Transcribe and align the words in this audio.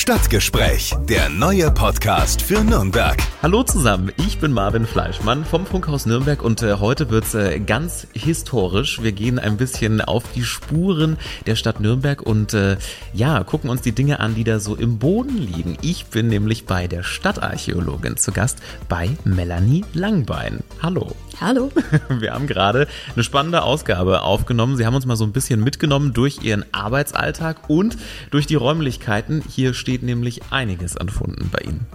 Stadtgespräch, 0.00 0.94
der 1.10 1.28
neue 1.28 1.70
Podcast 1.70 2.40
für 2.40 2.64
Nürnberg. 2.64 3.18
Hallo 3.42 3.64
zusammen, 3.64 4.10
ich 4.16 4.38
bin 4.38 4.50
Marvin 4.50 4.86
Fleischmann 4.86 5.44
vom 5.44 5.66
Funkhaus 5.66 6.06
Nürnberg 6.06 6.42
und 6.42 6.62
äh, 6.62 6.76
heute 6.76 7.10
wird's 7.10 7.34
äh, 7.34 7.60
ganz 7.60 8.06
historisch. 8.14 9.02
Wir 9.02 9.12
gehen 9.12 9.38
ein 9.38 9.58
bisschen 9.58 10.00
auf 10.00 10.24
die 10.34 10.42
Spuren 10.42 11.18
der 11.44 11.54
Stadt 11.54 11.80
Nürnberg 11.80 12.22
und 12.22 12.54
äh, 12.54 12.78
ja, 13.12 13.44
gucken 13.44 13.68
uns 13.68 13.82
die 13.82 13.92
Dinge 13.92 14.20
an, 14.20 14.34
die 14.34 14.42
da 14.42 14.58
so 14.58 14.74
im 14.74 14.98
Boden 14.98 15.36
liegen. 15.36 15.76
Ich 15.82 16.06
bin 16.06 16.28
nämlich 16.28 16.64
bei 16.64 16.88
der 16.88 17.02
Stadtarchäologin 17.02 18.16
zu 18.16 18.32
Gast 18.32 18.56
bei 18.88 19.10
Melanie 19.24 19.84
Langbein. 19.92 20.60
Hallo. 20.80 21.14
Hallo. 21.40 21.70
Wir 22.10 22.34
haben 22.34 22.46
gerade 22.46 22.86
eine 23.14 23.24
spannende 23.24 23.62
Ausgabe 23.62 24.22
aufgenommen. 24.22 24.76
Sie 24.76 24.84
haben 24.84 24.94
uns 24.94 25.06
mal 25.06 25.16
so 25.16 25.24
ein 25.24 25.32
bisschen 25.32 25.64
mitgenommen 25.64 26.12
durch 26.12 26.42
Ihren 26.42 26.64
Arbeitsalltag 26.72 27.70
und 27.70 27.96
durch 28.30 28.46
die 28.46 28.56
Räumlichkeiten. 28.56 29.42
Hier 29.48 29.72
steht 29.72 30.02
nämlich 30.02 30.42
einiges 30.50 30.96
an 30.98 31.08
Funden 31.08 31.48
bei 31.50 31.60
Ihnen. 31.60 31.86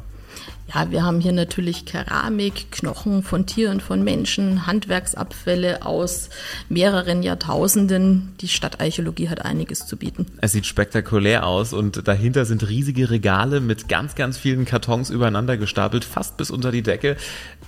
Ja, 0.75 0.91
wir 0.91 1.03
haben 1.03 1.21
hier 1.21 1.31
natürlich 1.31 1.85
Keramik, 1.85 2.69
Knochen 2.69 3.23
von 3.23 3.45
Tieren, 3.45 3.79
von 3.79 4.03
Menschen, 4.03 4.67
Handwerksabfälle 4.67 5.85
aus 5.85 6.29
mehreren 6.67 7.23
Jahrtausenden. 7.23 8.33
Die 8.41 8.49
Stadtarchäologie 8.49 9.29
hat 9.29 9.45
einiges 9.45 9.87
zu 9.87 9.95
bieten. 9.95 10.25
Es 10.41 10.51
sieht 10.51 10.65
spektakulär 10.65 11.47
aus 11.47 11.71
und 11.71 12.05
dahinter 12.09 12.43
sind 12.43 12.67
riesige 12.67 13.09
Regale 13.09 13.61
mit 13.61 13.87
ganz, 13.87 14.15
ganz 14.15 14.37
vielen 14.37 14.65
Kartons 14.65 15.09
übereinander 15.11 15.55
gestapelt, 15.55 16.03
fast 16.03 16.35
bis 16.35 16.51
unter 16.51 16.73
die 16.73 16.83
Decke. 16.83 17.15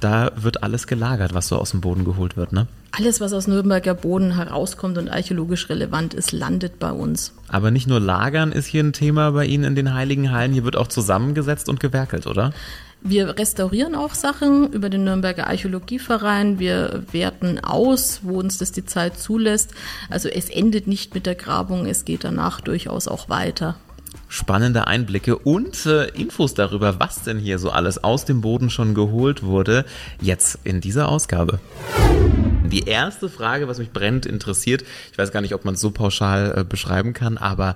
Da 0.02 0.34
wird 0.36 0.62
alles 0.62 0.86
gelagert, 0.86 1.34
was 1.34 1.48
so 1.48 1.56
aus 1.56 1.72
dem 1.72 1.80
Boden 1.80 2.04
geholt 2.04 2.36
wird, 2.36 2.52
ne? 2.52 2.68
Alles, 2.92 3.22
was 3.22 3.32
aus 3.32 3.48
Nürnberger 3.48 3.94
Boden 3.94 4.36
herauskommt 4.36 4.98
und 4.98 5.08
archäologisch 5.08 5.70
relevant 5.70 6.14
ist, 6.14 6.32
landet 6.32 6.80
bei 6.80 6.92
uns. 6.92 7.34
Aber 7.48 7.70
nicht 7.70 7.88
nur 7.88 8.00
Lagern 8.00 8.52
ist 8.52 8.66
hier 8.66 8.84
ein 8.84 8.92
Thema 8.92 9.32
bei 9.32 9.46
Ihnen 9.46 9.64
in 9.64 9.76
den 9.76 9.94
Heiligen 9.94 10.32
Hallen, 10.32 10.52
hier 10.52 10.64
wird 10.64 10.76
auch 10.76 10.88
zusammengesetzt 10.88 11.70
und 11.70 11.80
gewerkelt, 11.80 12.28
oder? 12.28 12.54
Wir 13.02 13.38
restaurieren 13.38 13.96
auch 13.96 14.16
Sachen 14.16 14.74
über 14.74 14.90
den 14.90 15.04
Nürnberger 15.04 15.48
Archäologieverein. 15.48 16.60
Wir 16.60 17.04
werten 17.12 17.60
aus, 17.60 18.22
wo 18.24 18.40
uns 18.40 18.58
das 18.58 18.72
die 18.72 18.86
Zeit 18.86 19.20
zulässt. 19.20 19.74
Also 20.10 20.30
es 20.30 20.50
endet 20.50 20.88
nicht 20.88 21.14
mit 21.14 21.26
der 21.26 21.36
Grabung, 21.36 21.86
es 21.86 22.06
geht 22.06 22.24
danach 22.24 22.60
durchaus 22.60 23.08
auch 23.08 23.30
weiter. 23.30 23.78
Spannende 24.30 24.88
Einblicke 24.88 25.38
und 25.38 25.86
äh, 25.86 26.10
Infos 26.10 26.54
darüber, 26.54 27.00
was 27.00 27.24
denn 27.24 27.40
hier 27.40 27.60
so 27.60 27.70
alles 27.70 28.04
aus 28.04 28.26
dem 28.26 28.42
Boden 28.42 28.70
schon 28.70 28.94
geholt 28.94 29.42
wurde, 29.44 29.86
jetzt 30.20 30.60
in 30.66 30.82
dieser 30.82 31.08
Ausgabe. 31.08 31.60
Die 32.66 32.84
erste 32.84 33.30
Frage, 33.30 33.70
was 33.70 33.78
mich 33.78 33.92
brennend 33.92 34.26
interessiert, 34.26 34.84
ich 35.14 35.18
weiß 35.18 35.32
gar 35.32 35.40
nicht, 35.40 35.54
ob 35.54 35.64
man 35.64 35.76
es 35.76 35.80
so 35.80 35.92
pauschal 35.92 36.54
äh, 36.58 36.64
beschreiben 36.66 37.14
kann, 37.14 37.38
aber 37.38 37.76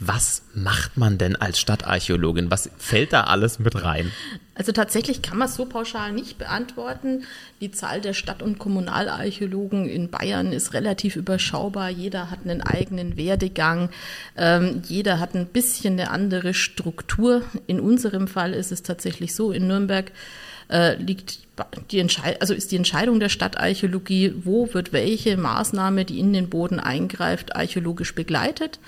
was 0.00 0.42
macht 0.54 0.96
man 0.96 1.18
denn 1.18 1.36
als 1.36 1.60
Stadtarchäologin? 1.60 2.50
Was 2.50 2.70
fällt 2.78 3.12
da 3.12 3.24
alles 3.24 3.58
mit 3.58 3.84
rein? 3.84 4.10
Also 4.54 4.72
tatsächlich 4.72 5.20
kann 5.20 5.36
man 5.36 5.48
es 5.48 5.54
so 5.54 5.66
pauschal 5.66 6.12
nicht 6.12 6.38
beantworten. 6.38 7.24
Die 7.60 7.70
Zahl 7.70 8.00
der 8.00 8.14
Stadt- 8.14 8.42
und 8.42 8.58
Kommunalarchäologen 8.58 9.86
in 9.86 10.10
Bayern 10.10 10.52
ist 10.52 10.72
relativ 10.72 11.16
überschaubar. 11.16 11.90
Jeder 11.90 12.30
hat 12.30 12.40
einen 12.44 12.62
eigenen 12.62 13.18
Werdegang. 13.18 13.90
Ähm, 14.36 14.82
jeder 14.86 15.20
hat 15.20 15.34
ein 15.34 15.46
bisschen 15.46 16.00
eine 16.00 16.10
andere 16.10 16.54
Struktur. 16.54 17.42
In 17.66 17.78
unserem 17.78 18.26
Fall 18.26 18.54
ist 18.54 18.72
es 18.72 18.82
tatsächlich 18.82 19.34
so, 19.34 19.52
in 19.52 19.66
Nürnberg 19.66 20.12
äh, 20.68 20.94
liegt 20.96 21.40
die 21.90 22.02
also 22.40 22.54
ist 22.54 22.72
die 22.72 22.76
Entscheidung 22.76 23.20
der 23.20 23.28
Stadtarchäologie, 23.28 24.32
wo 24.44 24.72
wird 24.72 24.94
welche 24.94 25.36
Maßnahme, 25.36 26.06
die 26.06 26.18
in 26.18 26.32
den 26.32 26.48
Boden 26.48 26.80
eingreift, 26.80 27.54
archäologisch 27.54 28.14
begleitet. 28.14 28.78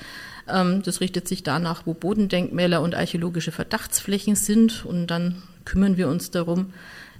Ähm, 0.48 0.82
das 0.82 1.00
richtet 1.00 1.28
sich 1.28 1.42
danach, 1.42 1.86
wo 1.86 1.94
Bodendenkmäler 1.94 2.80
und 2.80 2.94
archäologische 2.94 3.52
Verdachtsflächen 3.52 4.36
sind. 4.36 4.84
Und 4.84 5.06
dann 5.08 5.42
kümmern 5.64 5.96
wir 5.96 6.08
uns 6.08 6.30
darum, 6.30 6.72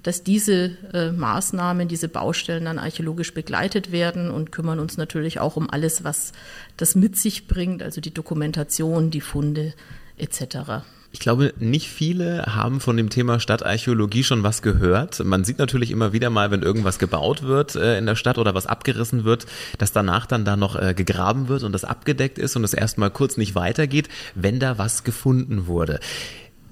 dass 0.03 0.25
diese 0.25 0.77
äh, 0.93 1.13
Maßnahmen, 1.13 1.89
diese 1.89 2.09
Baustellen 2.09 2.65
dann 2.65 2.79
archäologisch 2.79 3.35
begleitet 3.35 3.93
werden 3.93 4.31
und 4.31 4.51
kümmern 4.51 4.81
uns 4.81 4.97
natürlich 4.97 5.39
auch 5.39 5.57
um 5.57 5.71
alles, 5.71 6.03
was 6.03 6.33
das 6.77 6.95
mit 6.95 7.17
sich 7.17 7.47
bringt, 7.47 7.83
also 7.83 8.01
die 8.01 8.13
Dokumentation, 8.13 9.11
die 9.11 9.21
Funde 9.21 9.75
etc. 10.19 10.83
Ich 11.15 11.21
glaube, 11.21 11.53
nicht 11.59 11.89
viele 11.89 12.47
haben 12.47 12.81
von 12.81 12.97
dem 12.97 13.11
Thema 13.11 13.39
Stadtarchäologie 13.39 14.25
schon 14.25 14.43
was 14.43 14.63
gehört. 14.63 15.23
Man 15.23 15.45
sieht 15.45 15.59
natürlich 15.59 15.91
immer 15.91 16.15
wieder 16.15 16.31
mal, 16.31 16.51
wenn 16.51 16.63
irgendwas 16.63 16.99
gebaut 16.99 17.43
wird 17.43 17.77
äh, 17.77 17.99
in 17.99 18.07
der 18.07 18.17
Stadt 18.17 18.39
oder 18.39 18.55
was 18.55 18.67
abgerissen 18.67 19.25
wird, 19.25 19.45
dass 19.77 19.93
danach 19.93 20.25
dann 20.25 20.47
da 20.47 20.57
noch 20.57 20.75
äh, 20.75 20.95
gegraben 20.95 21.49
wird 21.49 21.65
und 21.65 21.73
das 21.73 21.85
abgedeckt 21.85 22.39
ist 22.39 22.57
und 22.57 22.65
es 22.65 22.73
erstmal 22.73 23.11
kurz 23.11 23.37
nicht 23.37 23.55
weitergeht, 23.55 24.09
wenn 24.35 24.59
da 24.59 24.79
was 24.79 25.05
gefunden 25.05 25.67
wurde. 25.67 26.01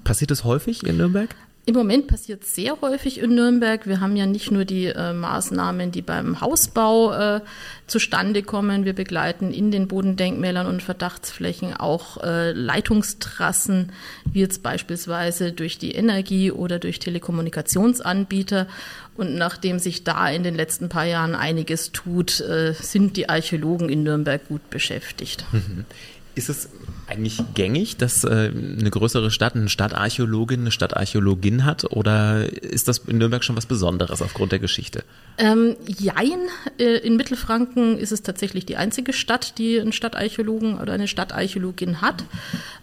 Passiert 0.03 0.31
das 0.31 0.43
häufig 0.43 0.83
in 0.87 0.97
Nürnberg? 0.97 1.35
Im 1.63 1.75
Moment 1.75 2.07
passiert 2.07 2.43
sehr 2.43 2.81
häufig 2.81 3.19
in 3.19 3.35
Nürnberg. 3.35 3.85
Wir 3.85 3.99
haben 3.99 4.15
ja 4.15 4.25
nicht 4.25 4.49
nur 4.49 4.65
die 4.65 4.87
äh, 4.87 5.13
Maßnahmen, 5.13 5.91
die 5.91 6.01
beim 6.01 6.41
Hausbau 6.41 7.13
äh, 7.13 7.41
zustande 7.85 8.41
kommen. 8.41 8.83
Wir 8.83 8.93
begleiten 8.93 9.53
in 9.53 9.69
den 9.69 9.87
Bodendenkmälern 9.87 10.65
und 10.65 10.81
Verdachtsflächen 10.81 11.75
auch 11.75 12.17
äh, 12.23 12.51
Leitungstrassen, 12.51 13.91
wie 14.25 14.39
jetzt 14.39 14.63
beispielsweise 14.63 15.51
durch 15.51 15.77
die 15.77 15.91
Energie 15.91 16.51
oder 16.51 16.79
durch 16.79 16.97
Telekommunikationsanbieter. 16.97 18.67
Und 19.15 19.35
nachdem 19.35 19.77
sich 19.77 20.03
da 20.03 20.29
in 20.29 20.41
den 20.41 20.55
letzten 20.55 20.89
paar 20.89 21.05
Jahren 21.05 21.35
einiges 21.35 21.91
tut, 21.91 22.39
äh, 22.39 22.73
sind 22.73 23.17
die 23.17 23.29
Archäologen 23.29 23.87
in 23.87 24.01
Nürnberg 24.01 24.47
gut 24.47 24.67
beschäftigt. 24.71 25.45
Mhm. 25.51 25.85
Ist 26.33 26.49
es 26.49 26.69
eigentlich 27.07 27.41
gängig, 27.55 27.97
dass 27.97 28.23
äh, 28.23 28.51
eine 28.53 28.89
größere 28.89 29.31
Stadt 29.31 29.55
eine 29.55 29.67
Stadtarchäologin, 29.67 30.61
eine 30.61 30.71
Stadtarchäologin 30.71 31.65
hat? 31.65 31.91
Oder 31.91 32.45
ist 32.63 32.87
das 32.87 32.99
in 32.99 33.17
Nürnberg 33.17 33.43
schon 33.43 33.57
was 33.57 33.65
Besonderes 33.65 34.21
aufgrund 34.21 34.53
der 34.53 34.59
Geschichte? 34.59 35.03
Ähm, 35.37 35.75
jein. 35.85 36.39
Äh, 36.79 36.97
in 36.99 37.17
Mittelfranken 37.17 37.97
ist 37.97 38.13
es 38.13 38.21
tatsächlich 38.21 38.65
die 38.65 38.77
einzige 38.77 39.11
Stadt, 39.11 39.57
die 39.57 39.79
einen 39.79 39.91
Stadtarchäologen 39.91 40.79
oder 40.79 40.93
eine 40.93 41.07
Stadtarchäologin 41.09 42.01
hat. 42.01 42.23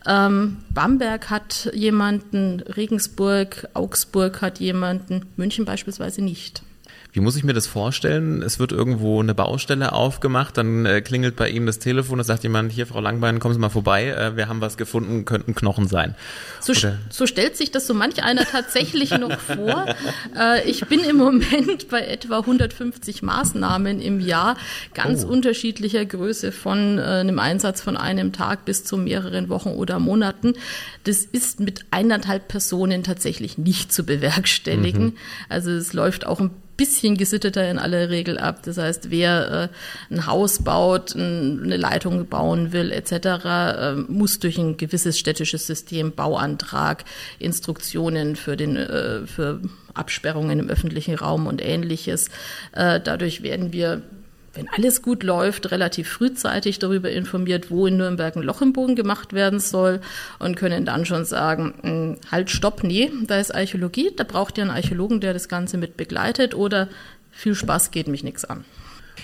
Ähm, 0.07 0.59
Bamberg 0.71 1.31
hat 1.31 1.71
jemanden, 1.73 2.61
Regensburg, 2.61 3.69
Augsburg 3.73 4.43
hat 4.43 4.61
jemanden, 4.61 5.25
München 5.37 5.65
beispielsweise 5.65 6.23
nicht. 6.23 6.63
Wie 7.13 7.21
muss 7.21 7.37
ich 7.37 7.45
mir 7.45 7.55
das 7.55 7.67
vorstellen? 7.67 8.43
Es 8.43 8.59
wird 8.59 8.71
irgendwo 8.71 9.21
eine 9.21 9.35
Baustelle 9.35 9.93
aufgemacht, 9.93 10.57
dann 10.57 10.87
äh, 10.87 11.01
klingelt 11.01 11.37
bei 11.37 11.49
ihm 11.49 11.67
das 11.67 11.79
Telefon, 11.79 12.19
da 12.19 12.25
sagt 12.25 12.43
jemand, 12.43 12.71
hier 12.71 12.87
Frau 12.87 13.01
Langbein, 13.01 13.41
kommen 13.41 13.55
Sie 13.55 13.61
mal 13.61 13.71
vorbei, 13.71 14.09
äh, 14.09 14.37
wir 14.37 14.49
haben 14.49 14.61
was 14.61 14.77
gefunden, 14.77 15.25
könnten 15.25 15.55
Knochen 15.55 15.89
sein. 15.89 16.15
So, 16.61 16.73
so, 17.11 17.27
stellt 17.27 17.57
sich 17.57 17.71
das 17.71 17.87
so 17.87 17.95
manch 17.95 18.23
einer 18.23 18.45
tatsächlich 18.45 19.11
noch 19.11 19.39
vor. 19.39 19.87
Äh, 20.39 20.69
ich 20.69 20.85
bin 20.87 21.01
im 21.01 21.17
Moment 21.17 21.89
bei 21.89 22.01
etwa 22.01 22.39
150 22.39 23.23
Maßnahmen 23.23 24.01
im 24.01 24.21
Jahr, 24.21 24.57
ganz 24.95 25.25
oh. 25.25 25.29
unterschiedlicher 25.29 26.05
Größe 26.05 26.53
von 26.53 26.99
äh, 26.99 27.03
einem 27.03 27.39
Einsatz 27.39 27.81
von 27.81 27.97
einem 27.97 28.33
Tag 28.33 28.65
bis 28.65 28.85
zu 28.85 28.97
mehreren 28.97 29.49
Wochen 29.49 29.71
oder 29.71 29.99
Monaten. 29.99 30.55
Das 31.05 31.25
ist 31.25 31.61
mit 31.61 31.87
eineinhalb 31.91 32.49
Personen 32.49 33.03
tatsächlich 33.03 33.59
nicht 33.59 33.93
zu 33.93 34.05
bewerkstelligen. 34.05 35.05
Mhm. 35.05 35.17
Also 35.49 35.71
es 35.71 35.93
läuft 35.93 36.27
auch 36.27 36.41
ein 36.41 36.51
bisschen 36.79 37.19
gesitteter 37.19 37.71
in 37.71 37.79
aller 37.79 38.09
Regel 38.09 38.39
ab. 38.39 38.61
Das 38.63 38.79
heißt, 38.79 39.11
wer 39.11 39.71
äh, 40.11 40.15
ein 40.15 40.27
Haus 40.27 40.61
baut, 40.61 41.15
ein, 41.15 41.61
eine 41.65 41.77
Leitung 41.77 42.27
bauen 42.29 42.73
will 42.73 42.91
etc., 42.93 43.13
äh, 43.45 43.95
muss 44.09 44.39
durch 44.39 44.57
ein 44.57 44.79
gewisses 44.79 45.19
städtisches 45.19 45.67
System 45.67 46.13
Bauantrag, 46.13 47.05
Instruktionen 47.39 48.37
für 48.37 48.57
den 48.57 48.77
äh, 48.77 49.27
für 49.27 49.61
Absperrungen 49.93 50.61
im 50.61 50.71
öffentlichen 50.71 51.17
Raum 51.17 51.47
und 51.47 51.63
ähnliches. 51.63 52.29
Äh, 52.73 53.01
dadurch 53.01 53.43
werden 53.43 53.73
wir 53.73 54.03
wenn 54.55 54.69
alles 54.69 55.03
gut 55.03 55.23
läuft, 55.23 55.71
relativ 55.71 56.09
frühzeitig 56.09 56.79
darüber 56.79 57.11
informiert, 57.11 57.71
wo 57.71 57.87
in 57.87 57.97
Nürnberg 57.97 58.37
ein 58.37 58.43
Loch 58.43 58.63
im 58.63 58.73
Boden 58.73 58.97
gemacht 58.97 59.33
werden 59.33 59.61
soll 59.61 60.01
und 60.39 60.57
können 60.57 60.85
dann 60.85 61.07
schon 61.07 61.25
sagen, 61.25 61.75
hm, 61.83 62.17
halt, 62.31 62.51
stopp, 62.51 62.83
nee, 62.83 63.11
da 63.27 63.39
ist 63.39 63.55
Archäologie, 63.55 64.11
da 64.17 64.25
braucht 64.25 64.59
ihr 64.59 64.63
einen 64.63 64.71
Archäologen, 64.71 65.21
der 65.21 65.33
das 65.33 65.49
Ganze 65.49 65.79
mit 65.79 65.97
begleitet 65.97 66.55
oder 66.55 66.89
viel 67.31 67.55
Spaß 67.55 67.91
geht 67.91 68.09
mich 68.09 68.25
nichts 68.25 68.45
an. 68.45 68.65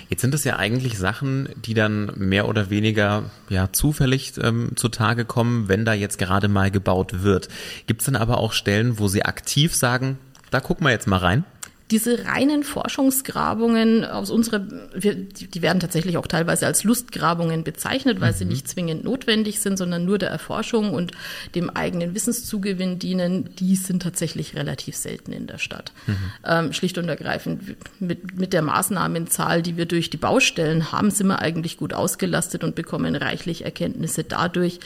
Jetzt 0.09 0.21
sind 0.21 0.35
es 0.35 0.45
ja 0.45 0.57
eigentlich 0.57 0.99
Sachen, 0.99 1.49
die 1.57 1.75
dann 1.75 2.13
mehr 2.17 2.49
oder 2.49 2.71
weniger 2.71 3.31
ja 3.49 3.73
zufällig 3.73 4.35
ähm, 4.43 4.73
zutage 4.77 5.25
kommen, 5.25 5.69
wenn 5.69 5.85
da 5.85 5.95
jetzt 5.95 6.19
gerade 6.19 6.49
mal 6.49 6.71
gebaut 6.71 7.23
wird. 7.23 7.49
Gibt 7.87 8.03
es 8.03 8.07
dann 8.07 8.17
aber 8.17 8.39
auch 8.39 8.53
Stellen, 8.53 8.99
wo 8.99 9.09
Sie 9.09 9.25
aktiv 9.25 9.75
sagen, 9.75 10.19
da 10.51 10.61
gucken 10.61 10.87
wir 10.87 10.91
jetzt 10.91 11.07
mal 11.07 11.19
rein? 11.19 11.45
Diese 11.91 12.25
reinen 12.25 12.65
Forschungsgrabungen 12.65 14.05
aus 14.07 14.31
unserer, 14.31 14.59
die 14.59 15.63
werden 15.63 15.81
tatsächlich 15.81 16.17
auch 16.17 16.27
teilweise 16.27 16.67
als 16.67 16.83
Lustgrabungen 16.83 17.63
bezeichnet, 17.63 18.21
weil 18.21 18.33
mhm. 18.33 18.37
sie 18.37 18.45
nicht 18.47 18.69
zwingend 18.69 19.05
notwendig 19.05 19.61
sind, 19.61 19.77
sondern 19.77 20.05
nur 20.05 20.19
der 20.19 20.31
Erforschung 20.31 20.95
und 20.95 21.13
dem 21.55 21.69
eigenen 21.69 22.15
Wissenszugewinn 22.15 22.99
dienen. 22.99 23.55
Die 23.57 23.77
sind 23.77 24.03
tatsächlich 24.03 24.57
relativ 24.57 24.97
selten 24.97 25.33
in 25.33 25.47
der 25.47 25.59
Stadt. 25.59 25.93
Mhm. 26.07 26.17
Ähm, 26.47 26.73
schlicht 26.73 26.97
und 26.97 27.09
ergreifend 27.09 27.77
mit, 28.01 28.39
mit 28.39 28.55
der 28.55 28.63
Maßnahmenzahl, 28.63 29.61
die 29.61 29.77
wir 29.77 29.87
durch 29.87 30.09
die 30.09 30.17
Baustellen 30.17 30.91
haben, 30.91 31.11
sind 31.11 31.27
wir 31.27 31.41
eigentlich 31.41 31.77
gut 31.77 31.93
ausgelastet 31.93 32.65
und 32.65 32.75
bekommen 32.75 33.15
reichlich 33.15 33.65
Erkenntnisse 33.65 34.25
dadurch. 34.25 34.81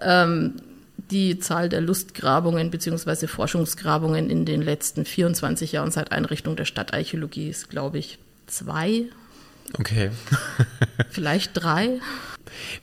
Ähm, 0.00 0.54
die 1.12 1.38
Zahl 1.38 1.68
der 1.68 1.80
Lustgrabungen 1.80 2.70
bzw. 2.70 3.26
Forschungsgrabungen 3.26 4.30
in 4.30 4.44
den 4.44 4.62
letzten 4.62 5.04
24 5.04 5.72
Jahren 5.72 5.90
seit 5.90 6.10
Einrichtung 6.10 6.56
der 6.56 6.64
Stadtarchäologie 6.64 7.48
ist, 7.48 7.70
glaube 7.70 7.98
ich, 7.98 8.18
zwei. 8.46 9.04
Okay. 9.78 10.10
Vielleicht 11.10 11.52
drei. 11.54 12.00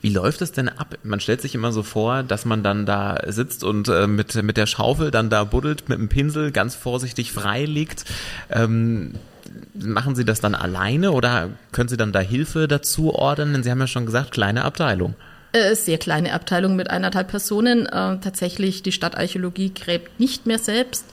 Wie 0.00 0.10
läuft 0.10 0.42
es 0.42 0.52
denn 0.52 0.68
ab? 0.68 0.96
Man 1.02 1.20
stellt 1.20 1.40
sich 1.40 1.54
immer 1.54 1.72
so 1.72 1.82
vor, 1.82 2.22
dass 2.22 2.44
man 2.44 2.62
dann 2.62 2.86
da 2.86 3.20
sitzt 3.26 3.62
und 3.64 3.88
äh, 3.88 4.06
mit, 4.06 4.40
mit 4.42 4.56
der 4.56 4.66
Schaufel 4.66 5.10
dann 5.10 5.30
da 5.30 5.44
buddelt, 5.44 5.88
mit 5.88 5.98
dem 5.98 6.08
Pinsel 6.08 6.50
ganz 6.50 6.74
vorsichtig 6.74 7.32
frei 7.32 7.64
liegt. 7.64 8.04
Ähm, 8.48 9.14
machen 9.74 10.14
Sie 10.14 10.24
das 10.24 10.40
dann 10.40 10.54
alleine 10.54 11.12
oder 11.12 11.50
können 11.72 11.88
Sie 11.88 11.96
dann 11.96 12.12
da 12.12 12.20
Hilfe 12.20 12.68
dazu 12.68 13.14
ordnen? 13.14 13.62
Sie 13.62 13.70
haben 13.70 13.80
ja 13.80 13.86
schon 13.86 14.06
gesagt, 14.06 14.32
kleine 14.32 14.64
Abteilung. 14.64 15.14
Äh, 15.52 15.74
sehr 15.74 15.98
kleine 15.98 16.32
Abteilung 16.32 16.76
mit 16.76 16.90
eineinhalb 16.90 17.28
Personen. 17.28 17.86
Äh, 17.86 18.18
tatsächlich, 18.20 18.82
die 18.82 18.92
Stadtarchäologie 18.92 19.74
gräbt 19.74 20.20
nicht 20.20 20.46
mehr 20.46 20.58
selbst. 20.58 21.04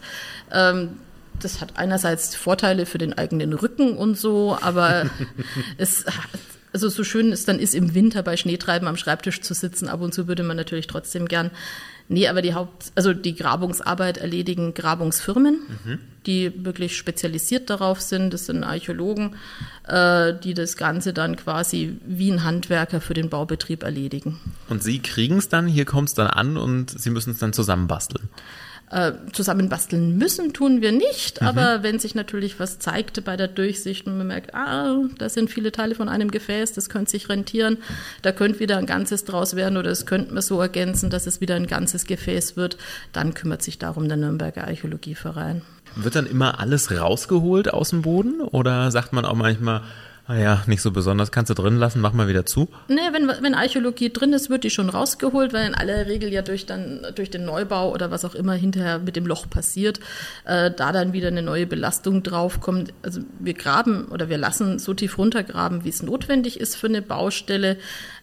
Ähm, 0.51 0.99
das 1.41 1.61
hat 1.61 1.77
einerseits 1.77 2.35
Vorteile 2.35 2.85
für 2.85 2.97
den 2.97 3.17
eigenen 3.17 3.53
Rücken 3.53 3.97
und 3.97 4.17
so, 4.17 4.57
aber 4.61 5.09
es 5.77 6.05
also 6.73 6.89
so 6.89 7.03
schön 7.03 7.31
es 7.31 7.45
dann 7.45 7.59
ist, 7.59 7.75
im 7.75 7.93
Winter 7.93 8.23
bei 8.23 8.37
Schneetreiben 8.37 8.87
am 8.87 8.97
Schreibtisch 8.97 9.41
zu 9.41 9.53
sitzen, 9.53 9.87
ab 9.87 10.01
und 10.01 10.13
zu 10.13 10.27
würde 10.27 10.43
man 10.43 10.57
natürlich 10.57 10.87
trotzdem 10.87 11.27
gern. 11.27 11.51
Nee, 12.09 12.29
aber 12.29 12.41
die 12.41 12.53
Haupt, 12.53 12.91
also 12.95 13.13
die 13.13 13.35
Grabungsarbeit 13.35 14.17
erledigen 14.17 14.73
Grabungsfirmen, 14.73 15.59
mhm. 15.83 15.99
die 16.25 16.53
wirklich 16.63 16.95
spezialisiert 16.95 17.69
darauf 17.69 17.99
sind. 17.99 18.33
Das 18.33 18.45
sind 18.45 18.63
Archäologen, 18.63 19.35
äh, 19.87 20.33
die 20.33 20.53
das 20.53 20.77
Ganze 20.77 21.13
dann 21.13 21.35
quasi 21.35 21.97
wie 22.05 22.31
ein 22.31 22.45
Handwerker 22.45 23.01
für 23.01 23.13
den 23.13 23.29
Baubetrieb 23.29 23.83
erledigen. 23.83 24.39
Und 24.69 24.83
Sie 24.83 24.99
kriegen 24.99 25.37
es 25.37 25.49
dann, 25.49 25.67
hier 25.67 25.85
kommt 25.85 26.07
es 26.07 26.13
dann 26.13 26.27
an 26.27 26.55
und 26.55 26.97
Sie 26.97 27.09
müssen 27.09 27.31
es 27.31 27.39
dann 27.39 27.51
zusammenbasteln. 27.51 28.29
Äh, 28.89 29.11
zusammenbasteln 29.33 30.17
müssen 30.17 30.53
tun 30.53 30.79
wir 30.81 30.93
nicht, 30.93 31.41
mhm. 31.41 31.47
aber 31.47 31.83
wenn 31.83 31.99
sich 31.99 32.15
natürlich 32.15 32.57
was 32.57 32.79
zeigte 32.79 33.21
bei 33.21 33.35
der 33.35 33.49
Durchsicht 33.49 34.07
und 34.07 34.17
man 34.17 34.27
merkt, 34.27 34.55
ah, 34.55 35.01
da 35.17 35.27
sind 35.27 35.49
viele 35.49 35.73
Teile 35.73 35.93
von 35.93 36.07
einem 36.07 36.31
Gefäß, 36.31 36.71
das 36.71 36.87
könnte 36.87 37.11
sich 37.11 37.27
rentieren, 37.27 37.79
da 38.21 38.31
könnte 38.31 38.61
wieder 38.61 38.77
ein 38.77 38.85
ganzes 38.85 39.25
draus 39.25 39.57
werden 39.57 39.75
oder 39.75 39.91
es 39.91 40.05
könnte 40.05 40.33
man 40.33 40.41
so 40.41 40.61
ergänzen, 40.61 41.09
dass 41.09 41.27
es 41.27 41.41
wieder 41.41 41.55
ein 41.55 41.67
ganzes 41.67 42.05
Gefäß 42.05 42.55
wird, 42.55 42.77
dann 43.11 43.33
kümmert 43.33 43.61
sich 43.61 43.77
darum 43.77 44.07
der 44.07 44.15
Nürnberger 44.15 44.63
Archäologieverein. 44.63 45.63
Wird 45.97 46.15
dann 46.15 46.25
immer 46.25 46.61
alles 46.61 46.89
rausgeholt 46.89 47.73
aus 47.73 47.89
dem 47.89 48.03
Boden 48.03 48.39
oder 48.39 48.89
sagt 48.91 49.11
man 49.11 49.25
auch 49.25 49.35
manchmal, 49.35 49.81
naja, 50.27 50.61
ah 50.61 50.69
nicht 50.69 50.81
so 50.81 50.91
besonders. 50.91 51.31
Kannst 51.31 51.49
du 51.49 51.53
drin 51.53 51.77
lassen, 51.77 52.01
mach 52.01 52.11
mal 52.11 52.27
wieder 52.27 52.45
zu. 52.45 52.67
Nee, 52.89 52.97
wenn, 53.11 53.27
wenn 53.27 53.53
Archäologie 53.53 54.11
drin 54.11 54.33
ist, 54.33 54.49
wird 54.49 54.65
die 54.65 54.69
schon 54.69 54.89
rausgeholt, 54.89 55.53
weil 55.53 55.67
in 55.67 55.75
aller 55.75 56.05
Regel 56.07 56.33
ja 56.33 56.41
durch, 56.41 56.65
dann, 56.65 57.05
durch 57.15 57.29
den 57.29 57.45
Neubau 57.45 57.93
oder 57.93 58.11
was 58.11 58.25
auch 58.25 58.35
immer 58.35 58.53
hinterher 58.53 58.99
mit 58.99 59.15
dem 59.15 59.25
Loch 59.25 59.49
passiert, 59.49 59.99
äh, 60.45 60.69
da 60.69 60.91
dann 60.91 61.13
wieder 61.13 61.29
eine 61.29 61.41
neue 61.41 61.65
Belastung 61.65 62.23
draufkommt. 62.23 62.93
Also 63.03 63.21
wir 63.39 63.53
graben 63.53 64.09
oder 64.09 64.27
wir 64.27 64.37
lassen 64.37 64.79
so 64.79 64.93
tief 64.93 65.17
runtergraben, 65.17 65.85
wie 65.85 65.89
es 65.89 66.03
notwendig 66.03 66.59
ist 66.59 66.75
für 66.75 66.87
eine 66.87 67.01
Baustelle. 67.01 67.77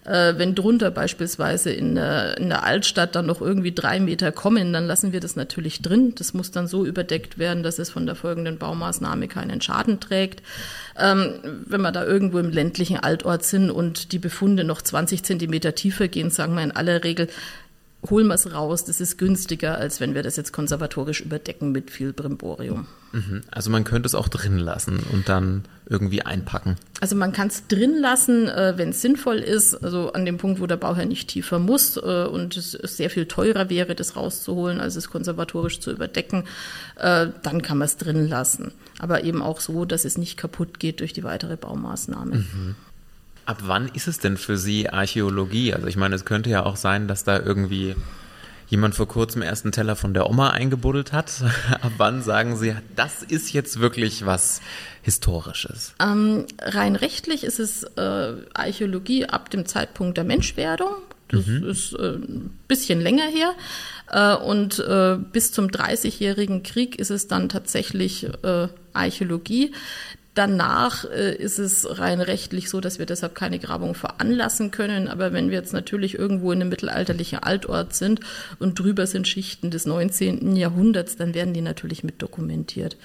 Äh, 0.05 0.35
wenn 0.37 0.55
drunter 0.55 0.91
beispielsweise 0.91 1.71
in 1.73 1.95
der, 1.95 2.37
in 2.37 2.51
der 2.51 2.65
Altstadt 2.65 3.15
dann 3.15 3.25
noch 3.25 3.41
irgendwie 3.41 3.73
drei 3.73 3.99
Meter 3.99 4.31
kommen, 4.33 4.75
dann 4.75 4.87
lassen 4.87 5.13
wir 5.13 5.21
das 5.21 5.37
natürlich 5.37 5.81
drin. 5.81 6.15
Das 6.17 6.35
muss 6.35 6.51
dann 6.51 6.67
so 6.67 6.85
überdeckt 6.85 7.39
werden, 7.39 7.63
dass 7.63 7.79
es 7.79 7.89
von 7.89 8.05
der 8.05 8.15
folgenden 8.15 8.59
Baumaßnahme 8.59 9.29
keinen 9.29 9.63
Schaden 9.63 10.01
trägt. 10.01 10.43
Ähm, 10.99 11.65
wenn 11.67 11.81
wir 11.81 11.94
da 11.95 12.05
irgendwo 12.05 12.39
im 12.39 12.51
ländlichen 12.51 12.99
Altort 12.99 13.45
sind 13.45 13.71
und 13.71 14.13
die 14.13 14.19
Befunde 14.19 14.65
noch 14.65 14.83
20 14.83 15.23
Zentimeter 15.23 15.75
tiefer 15.75 16.09
gehen, 16.09 16.31
sagen 16.31 16.55
wir 16.55 16.63
in 16.63 16.73
aller 16.73 17.05
Regel, 17.05 17.29
holen 18.09 18.27
wir 18.27 18.35
es 18.35 18.53
raus. 18.53 18.85
Das 18.85 19.01
ist 19.01 19.19
günstiger, 19.19 19.79
als 19.79 20.01
wenn 20.01 20.15
wir 20.15 20.23
das 20.23 20.37
jetzt 20.37 20.53
konservatorisch 20.53 21.21
überdecken 21.21 21.73
mit 21.73 21.91
viel 21.91 22.13
Brimborium. 22.13 22.87
Mhm. 23.13 23.43
Also 23.51 23.71
man 23.71 23.85
könnte 23.85 24.07
es 24.07 24.15
auch 24.15 24.29
drin 24.29 24.59
lassen 24.59 25.01
und 25.13 25.29
dann 25.29 25.65
irgendwie 25.87 26.23
einpacken. 26.23 26.77
Also 27.01 27.17
man 27.17 27.33
kann 27.33 27.49
es 27.49 27.67
drin 27.67 27.99
lassen, 28.01 28.49
äh, 28.49 28.75
wenn 28.77 28.91
es 28.91 29.01
sinnvoll 29.01 29.39
ist. 29.39 29.75
Also 29.75 30.13
an 30.13 30.25
dem 30.25 30.39
Punkt, 30.39 30.61
wo 30.61 30.67
der 30.67 30.77
Bauherr 30.77 31.07
nicht 31.07 31.29
tiefer 31.29 31.59
muss 31.59 31.97
äh, 31.97 32.25
und 32.25 32.57
es 32.57 32.73
sehr 32.73 33.11
viel 33.11 33.27
teurer 33.27 33.71
wäre, 33.71 33.95
das 33.95 34.17
rauszuholen, 34.17 34.81
als 34.81 34.97
es 34.97 35.11
konservatorisch 35.11 35.81
zu 35.81 35.91
überdecken, 35.91 36.45
äh, 36.97 37.29
dann 37.43 37.63
kann 37.63 37.79
man 37.79 37.87
es 37.87 37.97
drin 37.97 38.29
lassen. 38.29 38.73
Aber 38.99 39.25
eben 39.25 39.43
auch 39.43 39.61
so, 39.61 39.85
dass 39.85 40.05
es 40.05 40.19
nicht 40.19 40.37
kaputt 40.37 40.81
geht 40.81 41.01
durch 41.01 41.13
die 41.13 41.25
weitere 41.25 41.57
Baumaßnahme. 41.57 42.37
Mhm. 42.37 42.75
Ab 43.47 43.59
wann 43.63 43.89
ist 43.89 44.09
es 44.09 44.19
denn 44.19 44.37
für 44.37 44.57
Sie 44.57 44.89
Archäologie? 44.89 45.75
Also 45.75 45.87
ich 45.87 45.97
meine, 45.97 46.15
es 46.15 46.25
könnte 46.25 46.51
ja 46.51 46.65
auch 46.65 46.77
sein, 46.77 47.09
dass 47.09 47.25
da 47.25 47.39
irgendwie 47.39 47.95
jemand 48.69 48.95
vor 48.95 49.07
kurzem 49.07 49.43
erst 49.43 49.65
einen 49.65 49.73
Teller 49.73 49.97
von 49.97 50.15
der 50.15 50.29
Oma 50.29 50.51
eingebuddelt 50.51 51.13
hat. 51.13 51.43
Ab 51.81 51.93
wann 51.99 52.23
sagen 52.23 52.57
Sie, 52.57 52.75
das 52.97 53.23
ist 53.23 53.53
jetzt 53.53 53.81
wirklich 53.81 54.25
was 54.27 54.61
Historisches? 55.03 55.95
Ähm, 56.01 56.47
rein 56.61 56.97
rechtlich 56.97 57.45
ist 57.45 57.61
es 57.61 57.85
äh, 57.85 58.33
Archäologie 58.55 59.27
ab 59.27 59.51
dem 59.51 59.67
Zeitpunkt 59.67 60.17
der 60.17 60.25
Menschwerdung. 60.25 60.95
Das 61.29 61.47
mhm. 61.47 61.69
ist 61.69 61.93
äh, 61.95 62.17
ein 62.17 62.59
bisschen 62.69 63.01
länger 63.01 63.27
her. 63.27 63.55
Äh, 64.11 64.43
und 64.43 64.79
äh, 64.79 65.19
bis 65.33 65.53
zum 65.53 65.71
Dreißigjährigen 65.71 66.63
Krieg 66.63 66.99
ist 66.99 67.11
es 67.11 67.29
dann 67.29 67.49
tatsächlich 67.49 68.27
Archäologie. 68.93 69.73
Danach 70.35 71.05
äh, 71.05 71.35
ist 71.37 71.61
es 71.61 71.99
rein 71.99 72.21
rechtlich 72.21 72.69
so, 72.69 72.81
dass 72.81 72.99
wir 72.99 73.07
deshalb 73.07 73.37
keine 73.37 73.61
Grabung 73.61 73.95
veranlassen 73.95 74.73
können. 74.73 75.07
Aber 75.07 75.33
wenn 75.33 75.51
wir 75.51 75.59
jetzt 75.59 75.73
natürlich 75.73 76.19
irgendwo 76.19 76.51
in 76.51 76.61
einem 76.61 76.71
mittelalterlichen 76.71 77.39
Altort 77.39 77.95
sind 77.95 78.21
und 78.59 78.79
drüber 78.79 79.07
sind 79.07 79.29
Schichten 79.29 79.71
des 79.71 79.87
19. 79.87 80.57
Jahrhunderts, 80.57 81.17
dann 81.17 81.35
werden 81.35 81.55
die 81.55 81.61
natürlich 81.61 82.03
mit 82.03 82.21
dokumentiert. 82.21 82.97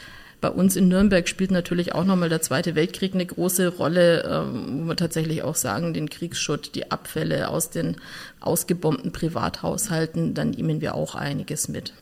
Bei 0.42 0.50
uns 0.50 0.76
in 0.76 0.88
Nürnberg 0.88 1.28
spielt 1.28 1.52
natürlich 1.52 1.94
auch 1.94 2.06
nochmal 2.06 2.30
der 2.30 2.42
Zweite 2.42 2.74
Weltkrieg 2.74 3.14
eine 3.14 3.26
große 3.26 3.68
Rolle, 3.68 4.24
ähm, 4.24 4.84
wo 4.84 4.88
wir 4.88 4.96
tatsächlich 4.96 5.44
auch 5.44 5.56
sagen, 5.56 5.94
den 5.94 6.10
Kriegsschutt, 6.10 6.74
die 6.76 6.90
Abfälle 6.92 7.50
aus 7.50 7.70
den 7.70 7.98
ausgebombten 8.40 9.12
Privathaushalten, 9.12 10.34
dann 10.34 10.52
nehmen 10.52 10.82
wir 10.82 10.96
auch 10.96 11.14
einiges 11.14 11.68
mit. 11.68 11.94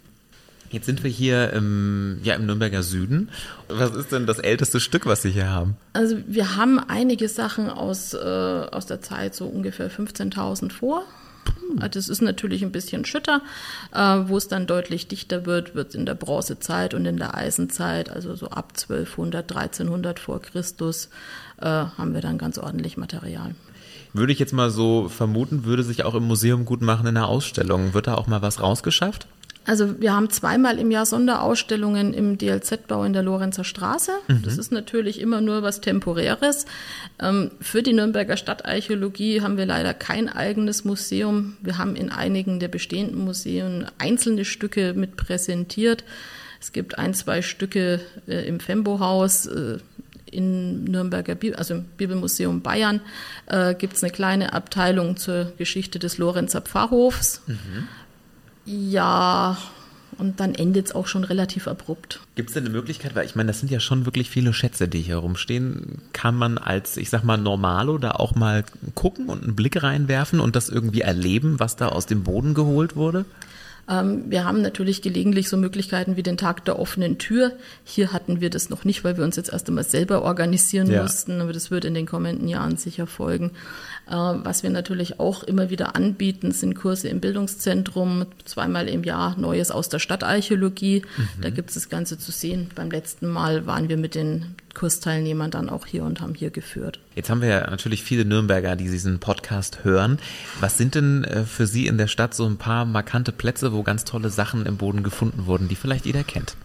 Jetzt 0.69 0.85
sind 0.85 1.03
wir 1.03 1.09
hier 1.09 1.53
im, 1.53 2.19
ja, 2.23 2.35
im 2.35 2.45
Nürnberger 2.45 2.83
Süden. 2.83 3.29
Was 3.69 3.95
ist 3.95 4.11
denn 4.11 4.25
das 4.25 4.39
älteste 4.39 4.79
Stück, 4.79 5.05
was 5.05 5.21
Sie 5.21 5.31
hier 5.31 5.49
haben? 5.49 5.77
Also 5.93 6.17
wir 6.27 6.55
haben 6.57 6.79
einige 6.79 7.29
Sachen 7.29 7.69
aus, 7.69 8.13
äh, 8.13 8.17
aus 8.17 8.85
der 8.85 9.01
Zeit 9.01 9.33
so 9.33 9.47
ungefähr 9.47 9.89
15.000 9.89 10.71
vor. 10.71 11.03
Das 11.75 12.09
ist 12.09 12.21
natürlich 12.21 12.63
ein 12.63 12.71
bisschen 12.71 13.05
schütter. 13.05 13.41
Äh, 13.93 13.99
wo 14.25 14.37
es 14.37 14.47
dann 14.47 14.67
deutlich 14.67 15.07
dichter 15.07 15.45
wird, 15.45 15.75
wird 15.75 15.89
es 15.89 15.95
in 15.95 16.05
der 16.05 16.15
Bronzezeit 16.15 16.93
und 16.93 17.05
in 17.05 17.17
der 17.17 17.35
Eisenzeit, 17.35 18.09
also 18.09 18.35
so 18.35 18.49
ab 18.49 18.73
1200, 18.75 19.51
1300 19.51 20.19
vor 20.19 20.41
Christus, 20.41 21.09
äh, 21.61 21.65
haben 21.65 22.13
wir 22.13 22.21
dann 22.21 22.37
ganz 22.37 22.57
ordentlich 22.57 22.97
Material. 22.97 23.55
Würde 24.13 24.33
ich 24.33 24.39
jetzt 24.39 24.53
mal 24.53 24.69
so 24.69 25.09
vermuten, 25.09 25.65
würde 25.65 25.83
sich 25.83 26.03
auch 26.03 26.15
im 26.15 26.23
Museum 26.23 26.65
gut 26.65 26.81
machen 26.81 27.07
in 27.07 27.15
der 27.15 27.27
Ausstellung. 27.27 27.93
Wird 27.93 28.07
da 28.07 28.15
auch 28.15 28.27
mal 28.27 28.41
was 28.41 28.61
rausgeschafft? 28.61 29.27
Also 29.67 29.99
wir 29.99 30.13
haben 30.13 30.29
zweimal 30.29 30.79
im 30.79 30.91
Jahr 30.91 31.05
Sonderausstellungen 31.05 32.13
im 32.13 32.37
DLZ-Bau 32.37 33.03
in 33.03 33.11
der 33.11 33.21
Lorenzer 33.21 33.65
Straße. 33.65 34.11
Mhm. 34.27 34.41
Das 34.43 34.57
ist 34.57 34.71
natürlich 34.71 35.19
immer 35.19 35.41
nur 35.41 35.61
was 35.61 35.81
Temporäres. 35.81 36.65
Ähm, 37.19 37.51
für 37.59 37.83
die 37.83 37.91
Nürnberger 37.91 38.37
Stadtarchäologie 38.37 39.41
haben 39.41 39.57
wir 39.57 39.65
leider 39.65 39.93
kein 39.93 40.29
eigenes 40.29 40.85
Museum. 40.85 41.57
Wir 41.61 41.77
haben 41.77 41.97
in 41.97 42.09
einigen 42.09 42.61
der 42.61 42.69
bestehenden 42.69 43.25
Museen 43.25 43.85
einzelne 43.97 44.45
Stücke 44.45 44.93
mit 44.93 45.17
präsentiert. 45.17 46.05
Es 46.61 46.71
gibt 46.71 46.97
ein, 46.97 47.13
zwei 47.13 47.41
Stücke 47.41 47.99
äh, 48.27 48.47
im 48.47 48.61
Fembo-Haus. 48.61 49.47
Äh, 49.47 49.79
in 50.29 50.83
Nürnberger 50.83 51.35
Bibel, 51.35 51.55
also 51.55 51.75
im 51.75 51.85
Bibelmuseum 51.85 52.61
Bayern 52.61 52.99
äh, 53.45 53.73
gibt 53.73 53.95
es 53.95 54.03
eine 54.03 54.11
kleine 54.11 54.51
Abteilung 54.51 55.15
zur 55.15 55.53
Geschichte 55.57 55.99
des 55.99 56.17
Lorenzer 56.17 56.59
Pfarrhofs. 56.59 57.43
Mhm. 57.47 57.87
Ja, 58.67 59.57
und 60.17 60.41
dann 60.41 60.53
endet 60.53 60.87
es 60.87 60.95
auch 60.95 61.07
schon 61.07 61.23
relativ 61.23 61.69
abrupt. 61.69 62.19
Gibt 62.35 62.49
es 62.49 62.53
denn 62.53 62.65
eine 62.65 62.73
Möglichkeit, 62.73 63.15
weil 63.15 63.25
ich 63.25 63.35
meine, 63.35 63.47
das 63.47 63.59
sind 63.59 63.71
ja 63.71 63.79
schon 63.79 64.05
wirklich 64.05 64.29
viele 64.29 64.53
Schätze, 64.53 64.89
die 64.89 65.01
hier 65.01 65.17
rumstehen. 65.17 66.01
Kann 66.11 66.35
man 66.35 66.57
als, 66.57 66.97
ich 66.97 67.09
sag 67.09 67.23
mal, 67.23 67.37
Normalo 67.37 67.97
da 67.97 68.11
auch 68.11 68.35
mal 68.35 68.65
gucken 68.93 69.29
und 69.29 69.43
einen 69.43 69.55
Blick 69.55 69.81
reinwerfen 69.81 70.41
und 70.41 70.57
das 70.57 70.67
irgendwie 70.67 71.01
erleben, 71.01 71.59
was 71.59 71.77
da 71.77 71.87
aus 71.89 72.07
dem 72.07 72.23
Boden 72.23 72.53
geholt 72.53 72.97
wurde? 72.97 73.25
Ähm, 73.89 74.25
wir 74.27 74.43
haben 74.43 74.61
natürlich 74.61 75.01
gelegentlich 75.01 75.47
so 75.49 75.57
Möglichkeiten 75.57 76.17
wie 76.17 76.23
den 76.23 76.37
Tag 76.37 76.65
der 76.65 76.79
offenen 76.79 77.17
Tür. 77.17 77.53
Hier 77.83 78.11
hatten 78.11 78.41
wir 78.41 78.49
das 78.49 78.69
noch 78.69 78.83
nicht, 78.83 79.03
weil 79.03 79.17
wir 79.17 79.23
uns 79.23 79.35
jetzt 79.35 79.51
erst 79.53 79.67
einmal 79.67 79.85
selber 79.85 80.23
organisieren 80.23 80.91
ja. 80.91 81.01
mussten, 81.01 81.39
aber 81.41 81.53
das 81.53 81.71
wird 81.71 81.85
in 81.85 81.93
den 81.93 82.05
kommenden 82.05 82.47
Jahren 82.47 82.77
sicher 82.77 83.07
folgen. 83.07 83.51
Äh, 84.07 84.13
was 84.13 84.63
wir 84.63 84.69
natürlich 84.69 85.19
auch 85.19 85.43
immer 85.43 85.69
wieder 85.69 85.95
anbieten, 85.95 86.51
sind 86.51 86.75
Kurse 86.75 87.07
im 87.07 87.21
Bildungszentrum, 87.21 88.25
zweimal 88.45 88.89
im 88.89 89.03
Jahr 89.03 89.37
Neues 89.37 89.71
aus 89.71 89.89
der 89.89 89.99
Stadtarchäologie. 89.99 91.03
Mhm. 91.17 91.41
Da 91.41 91.49
gibt 91.49 91.69
es 91.69 91.75
das 91.75 91.89
Ganze 91.89 92.17
zu 92.17 92.31
sehen. 92.31 92.69
Beim 92.75 92.91
letzten 92.91 93.27
Mal 93.27 93.65
waren 93.67 93.89
wir 93.89 93.97
mit 93.97 94.15
den 94.15 94.55
Kursteilnehmern 94.77 95.49
dann 95.49 95.69
auch 95.69 95.87
hier 95.87 96.03
und 96.03 96.21
haben 96.21 96.35
hier 96.35 96.51
geführt. 96.51 96.99
Jetzt 97.15 97.29
haben 97.31 97.41
wir 97.41 97.49
ja 97.49 97.69
natürlich 97.69 98.03
viele 98.03 98.25
Nürnberger, 98.25 98.75
die 98.75 98.89
diesen 98.89 99.19
Podcast 99.19 99.83
hören. 99.83 100.19
Was 100.59 100.77
sind 100.77 100.93
denn 100.93 101.23
äh, 101.23 101.43
für 101.45 101.65
Sie 101.65 101.87
in 101.87 101.97
der 101.97 102.07
Stadt 102.07 102.35
so 102.35 102.45
ein 102.45 102.57
paar 102.57 102.85
markante 102.85 103.31
Plätze, 103.31 103.73
wo 103.73 103.81
ganz 103.81 104.05
tolle 104.05 104.29
Sachen 104.29 104.67
im 104.67 104.77
Boden 104.77 105.01
gefunden 105.01 105.47
wurden, 105.47 105.67
die 105.67 105.75
vielleicht 105.75 106.05
jeder 106.05 106.23
kennt? 106.23 106.55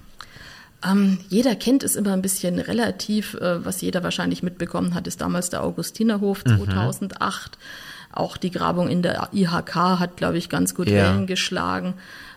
Ähm, 0.84 1.20
jeder 1.28 1.54
kennt 1.54 1.82
es 1.84 1.96
immer 1.96 2.12
ein 2.12 2.22
bisschen 2.22 2.58
relativ. 2.58 3.34
Äh, 3.34 3.64
was 3.64 3.80
jeder 3.80 4.02
wahrscheinlich 4.02 4.42
mitbekommen 4.42 4.94
hat, 4.94 5.06
ist 5.06 5.22
damals 5.22 5.48
der 5.48 5.62
Augustinerhof 5.62 6.44
2008. 6.44 7.52
Mhm. 7.52 8.14
Auch 8.14 8.36
die 8.36 8.50
Grabung 8.50 8.88
in 8.88 9.00
der 9.00 9.30
IHK 9.32 9.74
hat, 9.74 10.18
glaube 10.18 10.36
ich, 10.36 10.50
ganz 10.50 10.74
gut 10.74 10.88
ja. 10.88 10.96
Wellen 10.96 11.26
geschlagen. 11.26 11.94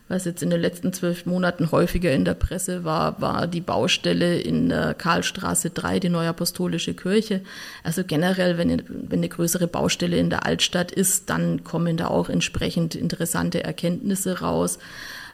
Was 0.07 0.25
jetzt 0.25 0.43
in 0.43 0.51
den 0.51 0.61
letzten 0.61 0.93
zwölf 0.93 1.25
Monaten 1.25 1.71
häufiger 1.71 2.11
in 2.11 2.25
der 2.25 2.35
Presse 2.35 2.83
war, 2.83 3.19
war 3.21 3.47
die 3.47 3.61
Baustelle 3.61 4.39
in 4.39 4.69
der 4.69 4.93
Karlstraße 4.93 5.71
3, 5.71 5.99
die 5.99 6.09
Neuapostolische 6.09 6.93
Kirche. 6.93 7.41
Also 7.83 8.03
generell, 8.03 8.59
wenn 8.59 8.83
wenn 8.87 9.19
eine 9.19 9.29
größere 9.29 9.65
Baustelle 9.65 10.17
in 10.17 10.29
der 10.29 10.45
Altstadt 10.45 10.91
ist, 10.91 11.31
dann 11.31 11.63
kommen 11.63 11.97
da 11.97 12.07
auch 12.07 12.29
entsprechend 12.29 12.93
interessante 12.93 13.63
Erkenntnisse 13.63 14.41
raus. 14.41 14.77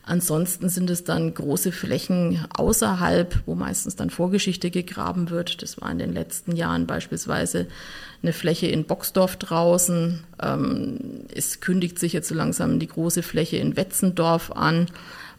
Ansonsten 0.04 0.68
sind 0.70 0.90
es 0.90 1.04
dann 1.04 1.34
große 1.34 1.72
Flächen 1.72 2.44
außerhalb, 2.56 3.44
wo 3.46 3.54
meistens 3.54 3.96
dann 3.96 4.10
Vorgeschichte 4.10 4.72
gegraben 4.72 5.30
wird. 5.30 5.62
Das 5.62 5.80
war 5.80 5.92
in 5.92 6.00
den 6.00 6.12
letzten 6.12 6.56
Jahren 6.56 6.88
beispielsweise 6.88 7.68
eine 8.24 8.34
Fläche 8.34 8.68
in 8.68 8.86
Boxdorf 8.86 9.36
draußen. 9.38 10.24
Ähm, 10.42 11.26
es 11.34 11.62
kündigt 11.62 12.00
sich 12.00 12.14
jetzt 12.14 12.30
so 12.30 12.36
langsam 12.36 12.80
die 12.80 12.88
große 12.88 13.22
Fläche 13.22 13.58
in 13.58 13.78
Wetzendorf 13.78 14.52
an 14.52 14.88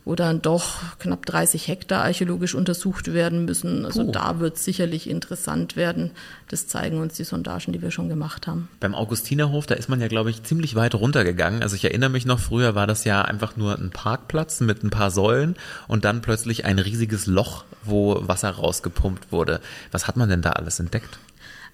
wo 0.05 0.15
dann 0.15 0.43
doch 0.43 0.99
knapp 0.99 1.25
30 1.27 1.69
Hektar 1.69 2.03
archäologisch 2.03 2.55
untersucht 2.55 3.13
werden 3.13 3.45
müssen. 3.45 3.85
Also 3.85 4.05
Puh. 4.05 4.13
da 4.13 4.41
wird 4.41 4.57
es 4.57 4.65
sicherlich 4.65 5.09
interessant 5.09 5.77
werden. 5.77 6.11
Das 6.49 6.67
zeigen 6.67 6.99
uns 6.99 7.15
die 7.15 7.25
Sondagen, 7.25 7.73
die 7.73 7.83
wir 7.83 7.91
schon 7.91 8.09
gemacht 8.09 8.47
haben. 8.47 8.69
Beim 8.81 8.95
Augustinerhof, 8.95 9.67
da 9.67 9.75
ist 9.75 9.89
man 9.89 10.01
ja, 10.01 10.09
glaube 10.09 10.31
ich, 10.31 10.43
ziemlich 10.43 10.75
weit 10.75 10.95
runtergegangen. 10.95 11.63
Also 11.63 11.77
ich 11.77 11.85
erinnere 11.85 12.11
mich 12.11 12.27
noch, 12.27 12.41
früher 12.41 12.75
war 12.75 12.87
das 12.87 13.05
ja 13.05 13.23
einfach 13.23 13.57
nur 13.57 13.79
ein 13.79 13.91
Parkplatz 13.91 14.61
mit 14.61 14.83
ein 14.83 14.91
paar 14.91 15.11
Säulen 15.11 15.57
und 15.87 16.05
dann 16.05 16.21
plötzlich 16.21 16.65
ein 16.65 16.79
riesiges 16.79 17.27
Loch, 17.27 17.65
wo 17.85 18.19
Wasser 18.27 18.51
rausgepumpt 18.51 19.31
wurde. 19.31 19.61
Was 19.93 20.09
hat 20.09 20.17
man 20.17 20.29
denn 20.29 20.43
da 20.43 20.51
alles 20.51 20.81
entdeckt? 20.81 21.19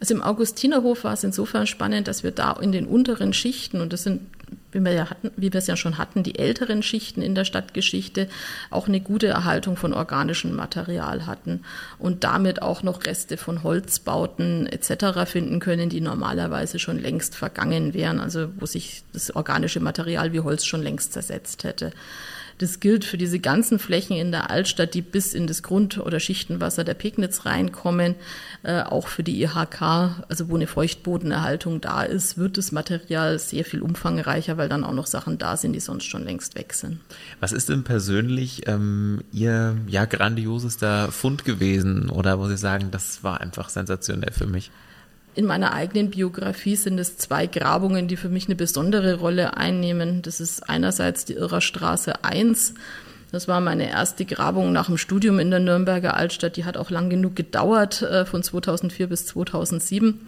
Also 0.01 0.15
im 0.15 0.23
Augustinerhof 0.23 1.05
war 1.05 1.15
es 1.15 1.25
insofern 1.25 1.67
spannend, 1.67 2.07
dass 2.07 2.23
wir 2.23 2.31
da 2.31 2.53
in 2.53 2.73
den 2.73 2.87
unteren 2.87 3.33
Schichten, 3.33 3.81
und 3.81 3.93
das 3.93 4.05
sind, 4.05 4.21
wie 4.73 4.81
wir, 4.81 4.93
ja 4.93 5.11
hatten, 5.11 5.31
wie 5.37 5.53
wir 5.53 5.59
es 5.59 5.67
ja 5.67 5.77
schon 5.77 5.99
hatten, 5.99 6.23
die 6.23 6.39
älteren 6.39 6.83
Schichten 6.83 7.23
in 7.23 7.35
der 7.35 7.45
Stadtgeschichte, 7.45 8.29
auch 8.71 8.89
eine 8.89 9.01
gute 9.01 9.29
Erhaltung 9.29 9.77
von 9.77 9.95
organischem 9.95 10.55
Material 10.55 11.27
hatten 11.27 11.63
und 11.99 12.25
damit 12.25 12.63
auch 12.63 12.83
noch 12.83 13.05
Reste 13.07 13.37
von 13.37 13.63
Holzbauten 13.63 14.67
etc. 14.67 15.31
finden 15.31 15.61
können, 15.61 15.89
die 15.89 16.01
normalerweise 16.01 16.79
schon 16.79 16.99
längst 16.99 17.35
vergangen 17.35 17.95
wären, 17.95 18.21
also 18.21 18.49
wo 18.59 18.67
sich 18.67 19.05
das 19.13 19.35
organische 19.35 19.81
Material 19.81 20.33
wie 20.33 20.41
Holz 20.41 20.65
schon 20.65 20.83
längst 20.83 21.13
zersetzt 21.13 21.65
hätte. 21.65 21.93
Das 22.59 22.81
gilt 22.81 23.05
für 23.05 23.17
diese 23.17 23.39
ganzen 23.39 23.79
Flächen 23.79 24.17
in 24.17 24.33
der 24.33 24.51
Altstadt, 24.51 24.95
die 24.95 25.03
bis 25.03 25.33
in 25.33 25.47
das 25.47 25.63
Grund- 25.63 25.99
oder 25.99 26.19
Schichtenwasser 26.19 26.85
der 26.85 26.95
Pegnitz 26.95 27.47
reinkommen. 27.47 28.17
Äh, 28.65 28.83
auch 28.83 29.07
für 29.07 29.23
die 29.23 29.41
IHK, 29.43 29.81
also 30.29 30.49
wo 30.49 30.57
eine 30.57 30.67
Feuchtbodenerhaltung 30.67 31.81
da 31.81 32.03
ist, 32.03 32.37
wird 32.37 32.59
das 32.59 32.73
Material 32.73 33.39
sehr 33.39 33.65
viel 33.65 33.81
umfangreicher, 33.81 34.57
weil 34.57 34.69
dann 34.69 34.85
auch 34.85 34.93
noch 34.93 35.07
Sachen 35.07 35.39
da 35.39 35.57
sind, 35.57 35.73
die 35.73 35.81
sonst 35.81 36.05
schon 36.05 36.25
längst 36.25 36.57
weg 36.57 36.75
sind. 36.75 36.99
Was 37.39 37.53
ist 37.53 37.69
denn 37.69 37.85
persönlich 37.85 38.67
ähm, 38.67 39.23
Ihr 39.33 39.77
ja 39.87 40.05
grandiosester 40.05 41.13
Fund 41.13 41.45
gewesen 41.45 42.11
oder 42.11 42.41
wo 42.41 42.49
Sie 42.49 42.57
sagen, 42.57 42.91
das 42.91 43.23
war 43.23 43.41
einfach 43.41 43.69
sensationell 43.69 44.33
für 44.33 44.47
mich? 44.47 44.73
In 45.35 45.45
meiner 45.45 45.73
eigenen 45.73 46.11
Biografie 46.11 46.77
sind 46.77 46.99
es 46.99 47.17
zwei 47.17 47.47
Grabungen, 47.47 48.09
die 48.09 48.17
für 48.17 48.29
mich 48.29 48.47
eine 48.47 48.57
besondere 48.57 49.15
Rolle 49.17 49.57
einnehmen. 49.57 50.23
Das 50.23 50.41
ist 50.41 50.69
einerseits 50.69 51.25
die 51.25 51.35
Irrerstraße 51.35 52.25
1. 52.25 52.75
Das 53.31 53.47
war 53.47 53.61
meine 53.61 53.89
erste 53.89 54.25
Grabung 54.25 54.73
nach 54.73 54.87
dem 54.87 54.97
Studium 54.97 55.39
in 55.39 55.51
der 55.51 55.61
Nürnberger 55.61 56.17
Altstadt. 56.17 56.57
Die 56.57 56.65
hat 56.65 56.77
auch 56.77 56.91
lang 56.91 57.11
genug 57.11 57.37
gedauert, 57.37 58.03
äh, 58.03 58.25
von 58.25 58.43
2004 58.43 59.07
bis 59.07 59.27
2007. 59.27 60.07
Hm. 60.09 60.19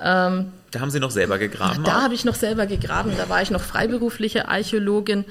Ähm, 0.00 0.46
da 0.74 0.80
haben 0.80 0.90
Sie 0.90 0.98
noch 0.98 1.12
selber 1.12 1.38
gegraben? 1.38 1.84
Da 1.84 2.02
habe 2.02 2.14
ich 2.14 2.24
noch 2.24 2.34
selber 2.34 2.66
gegraben. 2.66 3.12
Da 3.16 3.28
war 3.28 3.40
ich 3.42 3.50
noch 3.50 3.60
freiberufliche 3.60 4.48
Archäologin. 4.48 5.24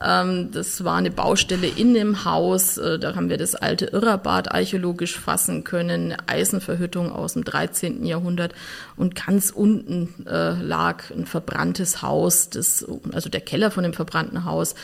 Ähm, 0.00 0.50
das 0.52 0.84
war 0.84 0.96
eine 0.96 1.10
Baustelle 1.10 1.66
in 1.66 1.92
dem 1.92 2.24
Haus. 2.24 2.78
Äh, 2.78 2.98
da 2.98 3.14
haben 3.14 3.28
wir 3.28 3.36
das 3.36 3.54
alte 3.54 3.86
Irrerbad 3.86 4.52
archäologisch 4.52 5.18
fassen 5.18 5.64
können. 5.64 6.12
Eine 6.12 6.28
Eisenverhüttung 6.28 7.12
aus 7.12 7.34
dem 7.34 7.44
13. 7.44 8.06
Jahrhundert. 8.06 8.54
Und 8.96 9.14
ganz 9.14 9.50
unten 9.50 10.26
äh, 10.26 10.54
lag 10.54 11.10
ein 11.10 11.26
verbranntes 11.26 12.00
Haus, 12.00 12.48
das, 12.48 12.86
also 13.12 13.28
der 13.28 13.42
Keller 13.42 13.70
von 13.70 13.82
dem 13.82 13.92
verbrannten 13.92 14.44
Haus, 14.44 14.74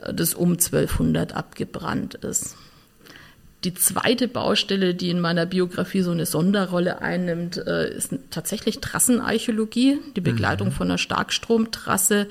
äh, 0.00 0.12
das 0.12 0.34
um 0.34 0.52
1200 0.52 1.34
abgebrannt 1.34 2.16
ist. 2.16 2.56
Die 3.64 3.74
zweite 3.74 4.26
Baustelle, 4.26 4.94
die 4.94 5.10
in 5.10 5.20
meiner 5.20 5.44
Biografie 5.44 6.00
so 6.00 6.12
eine 6.12 6.24
Sonderrolle 6.24 7.02
einnimmt, 7.02 7.58
äh, 7.58 7.94
ist 7.94 8.14
tatsächlich 8.30 8.80
Trassenarchäologie, 8.80 9.98
die 10.16 10.22
Begleitung 10.22 10.68
mhm. 10.68 10.72
von 10.72 10.88
einer 10.88 10.98
Starkstromtrasse. 10.98 12.26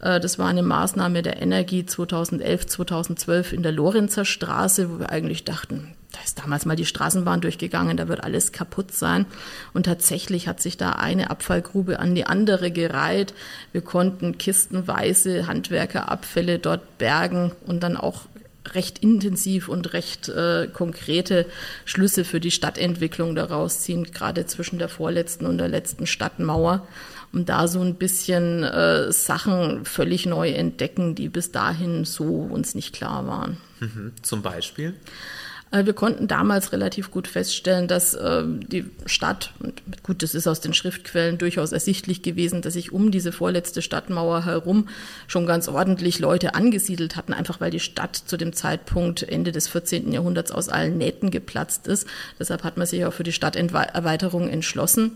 Äh, 0.00 0.20
das 0.20 0.38
war 0.38 0.46
eine 0.46 0.62
Maßnahme 0.62 1.22
der 1.22 1.42
Energie 1.42 1.86
2011, 1.86 2.66
2012 2.68 3.52
in 3.52 3.64
der 3.64 3.72
Lorenzer 3.72 4.24
Straße, 4.24 4.90
wo 4.90 5.00
wir 5.00 5.10
eigentlich 5.10 5.44
dachten, 5.44 5.96
da 6.12 6.18
ist 6.24 6.38
damals 6.38 6.66
mal 6.66 6.76
die 6.76 6.86
Straßenbahn 6.86 7.40
durchgegangen, 7.40 7.96
da 7.96 8.08
wird 8.08 8.24
alles 8.24 8.52
kaputt 8.52 8.92
sein. 8.92 9.26
Und 9.72 9.86
tatsächlich 9.86 10.48
hat 10.48 10.60
sich 10.60 10.76
da 10.76 10.92
eine 10.92 11.30
Abfallgrube 11.30 12.00
an 12.00 12.14
die 12.14 12.26
andere 12.26 12.70
gereiht. 12.70 13.32
Wir 13.72 13.80
konnten 13.80 14.36
kistenweise 14.36 15.46
Handwerkerabfälle 15.46 16.58
dort 16.58 16.98
bergen 16.98 17.52
und 17.66 17.82
dann 17.82 17.96
auch 17.96 18.22
recht 18.66 18.98
intensiv 18.98 19.68
und 19.68 19.92
recht 19.92 20.28
äh, 20.28 20.68
konkrete 20.72 21.46
Schlüsse 21.84 22.24
für 22.24 22.40
die 22.40 22.50
Stadtentwicklung 22.50 23.34
daraus 23.34 23.80
ziehen, 23.80 24.04
gerade 24.04 24.46
zwischen 24.46 24.78
der 24.78 24.88
vorletzten 24.88 25.46
und 25.46 25.58
der 25.58 25.68
letzten 25.68 26.06
Stadtmauer, 26.06 26.86
um 27.32 27.44
da 27.44 27.68
so 27.68 27.80
ein 27.80 27.94
bisschen 27.94 28.62
äh, 28.62 29.12
Sachen 29.12 29.84
völlig 29.84 30.26
neu 30.26 30.50
entdecken, 30.50 31.14
die 31.14 31.28
bis 31.28 31.52
dahin 31.52 32.04
so 32.04 32.24
uns 32.24 32.74
nicht 32.74 32.94
klar 32.94 33.26
waren. 33.26 33.56
Mhm. 33.80 34.12
Zum 34.22 34.42
Beispiel? 34.42 34.94
Äh, 35.70 35.86
wir 35.86 35.92
konnten 35.92 36.28
damals 36.28 36.72
relativ 36.72 37.10
gut 37.10 37.28
feststellen, 37.28 37.88
dass 37.88 38.14
äh, 38.14 38.42
die 38.46 38.86
Stadt, 39.06 39.52
gut, 40.02 40.22
das 40.22 40.34
ist 40.34 40.46
aus 40.46 40.60
den 40.60 40.74
Schriftquellen 40.74 41.38
durchaus 41.38 41.72
ersichtlich 41.72 42.22
gewesen, 42.22 42.62
dass 42.62 42.74
sich 42.74 42.92
um 42.92 43.10
diese 43.10 43.32
vorletzte 43.32 43.82
Stadtmauer 43.82 44.44
herum 44.44 44.88
schon 45.26 45.46
ganz 45.46 45.68
ordentlich 45.68 46.18
Leute 46.18 46.54
angesiedelt 46.54 47.16
hatten, 47.16 47.32
einfach 47.32 47.60
weil 47.60 47.70
die 47.70 47.80
Stadt 47.80 48.16
zu 48.16 48.36
dem 48.36 48.52
Zeitpunkt 48.52 49.22
Ende 49.22 49.52
des 49.52 49.68
14. 49.68 50.12
Jahrhunderts 50.12 50.52
aus 50.52 50.68
allen 50.68 50.98
Nähten 50.98 51.30
geplatzt 51.30 51.86
ist. 51.86 52.06
Deshalb 52.38 52.64
hat 52.64 52.76
man 52.76 52.86
sich 52.86 53.04
auch 53.04 53.12
für 53.12 53.24
die 53.24 53.32
Stadterweiterung 53.32 54.48
entschlossen. 54.48 55.12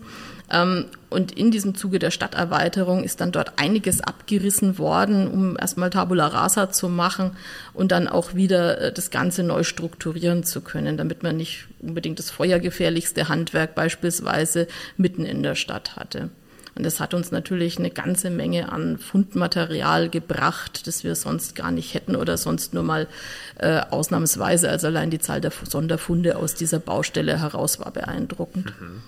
Ähm, 0.51 0.85
und 1.09 1.31
in 1.31 1.51
diesem 1.51 1.75
Zuge 1.75 1.99
der 1.99 2.11
Stadterweiterung 2.11 3.03
ist 3.03 3.21
dann 3.21 3.31
dort 3.31 3.53
einiges 3.57 4.01
abgerissen 4.01 4.77
worden, 4.77 5.27
um 5.27 5.57
erstmal 5.57 5.89
Tabula 5.89 6.27
Rasa 6.27 6.71
zu 6.71 6.89
machen 6.89 7.31
und 7.73 7.91
dann 7.91 8.07
auch 8.07 8.35
wieder 8.35 8.79
äh, 8.79 8.91
das 8.93 9.11
Ganze 9.11 9.43
neu 9.43 9.63
strukturieren 9.63 10.43
zu 10.43 10.61
können, 10.61 10.97
damit 10.97 11.23
man 11.23 11.37
nicht 11.37 11.67
unbedingt 11.79 12.19
das 12.19 12.31
feuergefährlichste 12.31 13.29
Handwerk 13.29 13.75
beispielsweise 13.75 14.67
mitten 14.97 15.25
in 15.25 15.41
der 15.41 15.55
Stadt 15.55 15.95
hatte. 15.95 16.29
Und 16.75 16.85
das 16.85 16.99
hat 16.99 17.13
uns 17.13 17.31
natürlich 17.31 17.79
eine 17.79 17.89
ganze 17.89 18.29
Menge 18.29 18.69
an 18.69 18.97
Fundmaterial 18.97 20.09
gebracht, 20.09 20.87
das 20.87 21.05
wir 21.05 21.15
sonst 21.15 21.55
gar 21.55 21.71
nicht 21.71 21.93
hätten 21.93 22.17
oder 22.17 22.37
sonst 22.37 22.73
nur 22.73 22.83
mal 22.83 23.07
äh, 23.57 23.79
ausnahmsweise. 23.89 24.69
Also 24.69 24.87
allein 24.87 25.09
die 25.09 25.19
Zahl 25.19 25.39
der 25.39 25.53
Sonderfunde 25.63 26.35
aus 26.35 26.53
dieser 26.53 26.79
Baustelle 26.79 27.39
heraus 27.39 27.79
war 27.79 27.91
beeindruckend. 27.91 28.73
Mhm. 28.79 29.01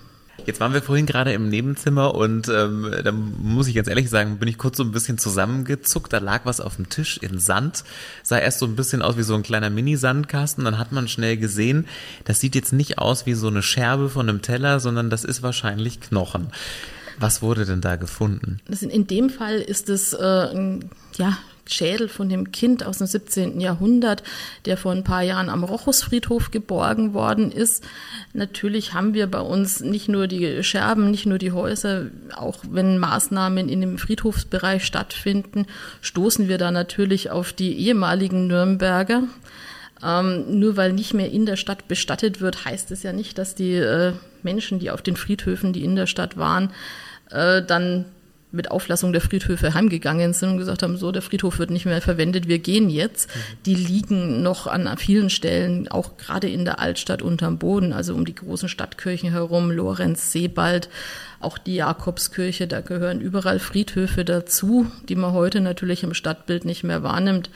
Jetzt 0.48 0.60
waren 0.60 0.72
wir 0.72 0.80
vorhin 0.80 1.04
gerade 1.04 1.34
im 1.34 1.50
Nebenzimmer 1.50 2.14
und 2.14 2.48
ähm, 2.48 2.90
da 3.04 3.12
muss 3.12 3.68
ich 3.68 3.74
ganz 3.74 3.86
ehrlich 3.86 4.08
sagen, 4.08 4.38
bin 4.38 4.48
ich 4.48 4.56
kurz 4.56 4.78
so 4.78 4.82
ein 4.82 4.92
bisschen 4.92 5.18
zusammengezuckt. 5.18 6.10
Da 6.10 6.20
lag 6.20 6.46
was 6.46 6.62
auf 6.62 6.76
dem 6.76 6.88
Tisch 6.88 7.18
in 7.18 7.38
Sand. 7.38 7.84
Sah 8.22 8.38
erst 8.38 8.60
so 8.60 8.64
ein 8.64 8.74
bisschen 8.74 9.02
aus 9.02 9.18
wie 9.18 9.24
so 9.24 9.34
ein 9.34 9.42
kleiner 9.42 9.68
Mini-Sandkasten. 9.68 10.64
Dann 10.64 10.78
hat 10.78 10.90
man 10.90 11.06
schnell 11.06 11.36
gesehen, 11.36 11.86
das 12.24 12.40
sieht 12.40 12.54
jetzt 12.54 12.72
nicht 12.72 12.96
aus 12.96 13.26
wie 13.26 13.34
so 13.34 13.48
eine 13.48 13.62
Scherbe 13.62 14.08
von 14.08 14.26
einem 14.26 14.40
Teller, 14.40 14.80
sondern 14.80 15.10
das 15.10 15.22
ist 15.22 15.42
wahrscheinlich 15.42 16.00
Knochen. 16.00 16.48
Was 17.18 17.42
wurde 17.42 17.66
denn 17.66 17.82
da 17.82 17.96
gefunden? 17.96 18.58
in 18.80 19.06
dem 19.06 19.28
Fall 19.28 19.56
ist 19.56 19.90
es 19.90 20.14
äh, 20.14 20.78
ja 21.18 21.36
Schädel 21.68 22.08
von 22.08 22.28
dem 22.28 22.52
Kind 22.52 22.84
aus 22.84 22.98
dem 22.98 23.06
17. 23.06 23.60
Jahrhundert, 23.60 24.22
der 24.64 24.76
vor 24.76 24.92
ein 24.92 25.04
paar 25.04 25.22
Jahren 25.22 25.48
am 25.48 25.64
Rochusfriedhof 25.64 26.50
geborgen 26.50 27.14
worden 27.14 27.52
ist. 27.52 27.84
Natürlich 28.32 28.94
haben 28.94 29.14
wir 29.14 29.26
bei 29.26 29.40
uns 29.40 29.80
nicht 29.80 30.08
nur 30.08 30.26
die 30.26 30.62
Scherben, 30.62 31.10
nicht 31.10 31.26
nur 31.26 31.38
die 31.38 31.52
Häuser, 31.52 32.06
auch 32.34 32.58
wenn 32.68 32.98
Maßnahmen 32.98 33.68
in 33.68 33.80
dem 33.80 33.98
Friedhofsbereich 33.98 34.84
stattfinden, 34.84 35.66
stoßen 36.00 36.48
wir 36.48 36.58
da 36.58 36.70
natürlich 36.70 37.30
auf 37.30 37.52
die 37.52 37.78
ehemaligen 37.78 38.46
Nürnberger 38.46 39.24
Ähm, 40.02 40.60
nur 40.60 40.76
weil 40.76 40.92
nicht 40.92 41.12
mehr 41.12 41.30
in 41.30 41.44
der 41.44 41.56
Stadt 41.56 41.88
bestattet 41.88 42.40
wird, 42.40 42.64
heißt 42.64 42.90
es 42.92 43.02
ja 43.02 43.12
nicht, 43.12 43.36
dass 43.36 43.54
die 43.54 43.74
äh, 43.74 44.12
Menschen, 44.42 44.78
die 44.78 44.90
auf 44.90 45.02
den 45.02 45.16
Friedhöfen, 45.16 45.72
die 45.72 45.82
in 45.82 45.96
der 45.96 46.06
Stadt 46.06 46.36
waren, 46.36 46.70
äh, 47.30 47.62
dann 47.62 48.04
mit 48.50 48.70
Auflassung 48.70 49.12
der 49.12 49.20
Friedhöfe 49.20 49.74
heimgegangen 49.74 50.32
sind 50.32 50.50
und 50.50 50.58
gesagt 50.58 50.82
haben, 50.82 50.96
so, 50.96 51.12
der 51.12 51.22
Friedhof 51.22 51.58
wird 51.58 51.70
nicht 51.70 51.84
mehr 51.84 52.00
verwendet, 52.00 52.48
wir 52.48 52.58
gehen 52.58 52.88
jetzt. 52.88 53.28
Mhm. 53.28 53.40
Die 53.66 53.74
liegen 53.74 54.42
noch 54.42 54.66
an 54.66 54.96
vielen 54.96 55.28
Stellen, 55.28 55.88
auch 55.88 56.16
gerade 56.16 56.48
in 56.48 56.64
der 56.64 56.78
Altstadt 56.78 57.20
unterm 57.20 57.58
Boden, 57.58 57.92
also 57.92 58.14
um 58.14 58.24
die 58.24 58.34
großen 58.34 58.68
Stadtkirchen 58.68 59.30
herum, 59.30 59.70
Lorenz, 59.70 60.32
Sebald, 60.32 60.88
auch 61.40 61.58
die 61.58 61.76
Jakobskirche, 61.76 62.66
da 62.66 62.80
gehören 62.80 63.20
überall 63.20 63.58
Friedhöfe 63.58 64.24
dazu, 64.24 64.90
die 65.08 65.16
man 65.16 65.32
heute 65.32 65.60
natürlich 65.60 66.02
im 66.02 66.14
Stadtbild 66.14 66.64
nicht 66.64 66.84
mehr 66.84 67.02
wahrnimmt. 67.02 67.50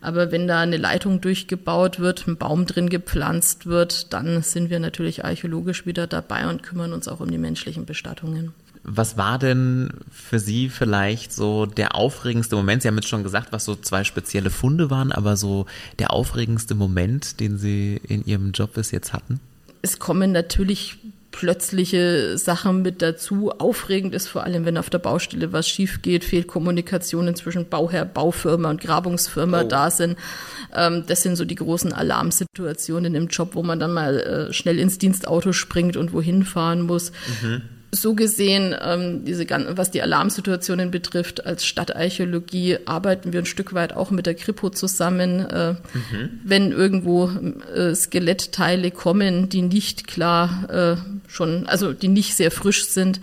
Aber 0.00 0.30
wenn 0.30 0.46
da 0.46 0.60
eine 0.60 0.76
Leitung 0.76 1.20
durchgebaut 1.20 1.98
wird, 1.98 2.26
ein 2.26 2.36
Baum 2.36 2.66
drin 2.66 2.88
gepflanzt 2.88 3.66
wird, 3.66 4.12
dann 4.12 4.42
sind 4.42 4.70
wir 4.70 4.78
natürlich 4.78 5.24
archäologisch 5.24 5.86
wieder 5.86 6.06
dabei 6.06 6.48
und 6.48 6.62
kümmern 6.62 6.92
uns 6.92 7.08
auch 7.08 7.20
um 7.20 7.30
die 7.30 7.38
menschlichen 7.38 7.84
Bestattungen. 7.84 8.54
Was 8.90 9.16
war 9.16 9.38
denn 9.38 9.90
für 10.10 10.38
Sie 10.38 10.68
vielleicht 10.68 11.32
so 11.32 11.66
der 11.66 11.94
aufregendste 11.94 12.56
Moment? 12.56 12.82
Sie 12.82 12.88
haben 12.88 12.96
jetzt 12.96 13.08
schon 13.08 13.22
gesagt, 13.22 13.52
was 13.52 13.64
so 13.64 13.74
zwei 13.74 14.04
spezielle 14.04 14.50
Funde 14.50 14.90
waren, 14.90 15.12
aber 15.12 15.36
so 15.36 15.66
der 15.98 16.12
aufregendste 16.12 16.74
Moment, 16.74 17.40
den 17.40 17.58
Sie 17.58 18.00
in 18.08 18.24
Ihrem 18.24 18.52
Job 18.52 18.74
bis 18.74 18.90
jetzt 18.90 19.12
hatten? 19.12 19.40
Es 19.82 19.98
kommen 19.98 20.32
natürlich 20.32 20.98
plötzliche 21.30 22.38
Sachen 22.38 22.82
mit 22.82 23.02
dazu. 23.02 23.52
Aufregend 23.52 24.14
ist 24.14 24.28
vor 24.28 24.44
allem, 24.44 24.64
wenn 24.64 24.78
auf 24.78 24.90
der 24.90 24.98
Baustelle 24.98 25.52
was 25.52 25.68
schief 25.68 26.02
geht, 26.02 26.24
Fehlkommunikationen 26.24 27.36
zwischen 27.36 27.68
Bauherr, 27.68 28.06
Baufirma 28.06 28.70
und 28.70 28.80
Grabungsfirma 28.80 29.62
oh. 29.62 29.68
da 29.68 29.90
sind. 29.90 30.16
Ähm, 30.74 31.04
das 31.06 31.22
sind 31.22 31.36
so 31.36 31.44
die 31.44 31.54
großen 31.54 31.92
Alarmsituationen 31.92 33.14
im 33.14 33.28
Job, 33.28 33.54
wo 33.54 33.62
man 33.62 33.78
dann 33.78 33.92
mal 33.92 34.18
äh, 34.18 34.52
schnell 34.52 34.78
ins 34.78 34.98
Dienstauto 34.98 35.52
springt 35.52 35.96
und 35.96 36.12
wohin 36.12 36.44
fahren 36.44 36.82
muss. 36.82 37.12
Mhm 37.42 37.62
so 37.90 38.14
gesehen, 38.14 38.74
ähm, 38.80 39.24
diese, 39.24 39.46
was 39.70 39.90
die 39.90 40.02
Alarmsituationen 40.02 40.90
betrifft, 40.90 41.46
als 41.46 41.64
Stadtarchäologie 41.64 42.78
arbeiten 42.84 43.32
wir 43.32 43.40
ein 43.40 43.46
Stück 43.46 43.72
weit 43.72 43.94
auch 43.94 44.10
mit 44.10 44.26
der 44.26 44.34
Kripo 44.34 44.68
zusammen. 44.68 45.40
Äh, 45.40 45.72
mhm. 45.72 46.40
Wenn 46.44 46.72
irgendwo 46.72 47.30
äh, 47.74 47.94
Skelettteile 47.94 48.90
kommen, 48.90 49.48
die 49.48 49.62
nicht 49.62 50.06
klar 50.06 50.68
äh, 50.68 50.96
schon, 51.28 51.66
also 51.66 51.94
die 51.94 52.08
nicht 52.08 52.34
sehr 52.34 52.50
frisch 52.50 52.84
sind, 52.84 53.20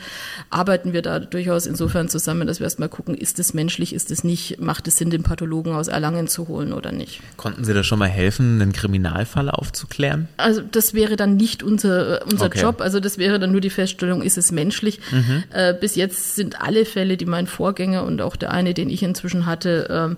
arbeiten 0.49 0.93
wir 0.93 1.03
da 1.03 1.19
durchaus 1.19 1.67
insofern 1.67 2.09
zusammen, 2.09 2.47
dass 2.47 2.59
wir 2.59 2.65
erstmal 2.65 2.89
gucken, 2.89 3.13
ist 3.13 3.37
es 3.37 3.53
menschlich, 3.53 3.93
ist 3.93 4.09
es 4.09 4.23
nicht, 4.23 4.59
macht 4.59 4.87
es 4.87 4.97
Sinn, 4.97 5.11
den 5.11 5.21
Pathologen 5.21 5.73
aus 5.73 5.87
Erlangen 5.89 6.27
zu 6.27 6.47
holen 6.47 6.73
oder 6.73 6.91
nicht. 6.91 7.21
Konnten 7.37 7.65
Sie 7.65 7.73
da 7.73 7.83
schon 7.83 7.99
mal 7.99 8.09
helfen, 8.09 8.61
einen 8.61 8.73
Kriminalfall 8.73 9.51
aufzuklären? 9.51 10.27
Also 10.37 10.61
das 10.61 10.95
wäre 10.95 11.17
dann 11.17 11.35
nicht 11.37 11.61
unser, 11.61 12.25
unser 12.25 12.47
okay. 12.47 12.61
Job, 12.61 12.81
also 12.81 12.99
das 12.99 13.19
wäre 13.19 13.37
dann 13.37 13.51
nur 13.51 13.61
die 13.61 13.69
Feststellung, 13.69 14.23
ist 14.23 14.39
es 14.39 14.54
menschlich. 14.55 14.99
Mhm. 15.11 15.43
Äh, 15.51 15.73
bis 15.73 15.95
jetzt 15.95 16.35
sind 16.35 16.61
alle 16.61 16.85
Fälle, 16.85 17.17
die 17.17 17.25
mein 17.25 17.45
Vorgänger 17.45 18.03
und 18.03 18.21
auch 18.21 18.35
der 18.35 18.51
eine, 18.51 18.73
den 18.73 18.89
ich 18.89 19.03
inzwischen 19.03 19.45
hatte, 19.45 19.87
ähm, 19.91 20.17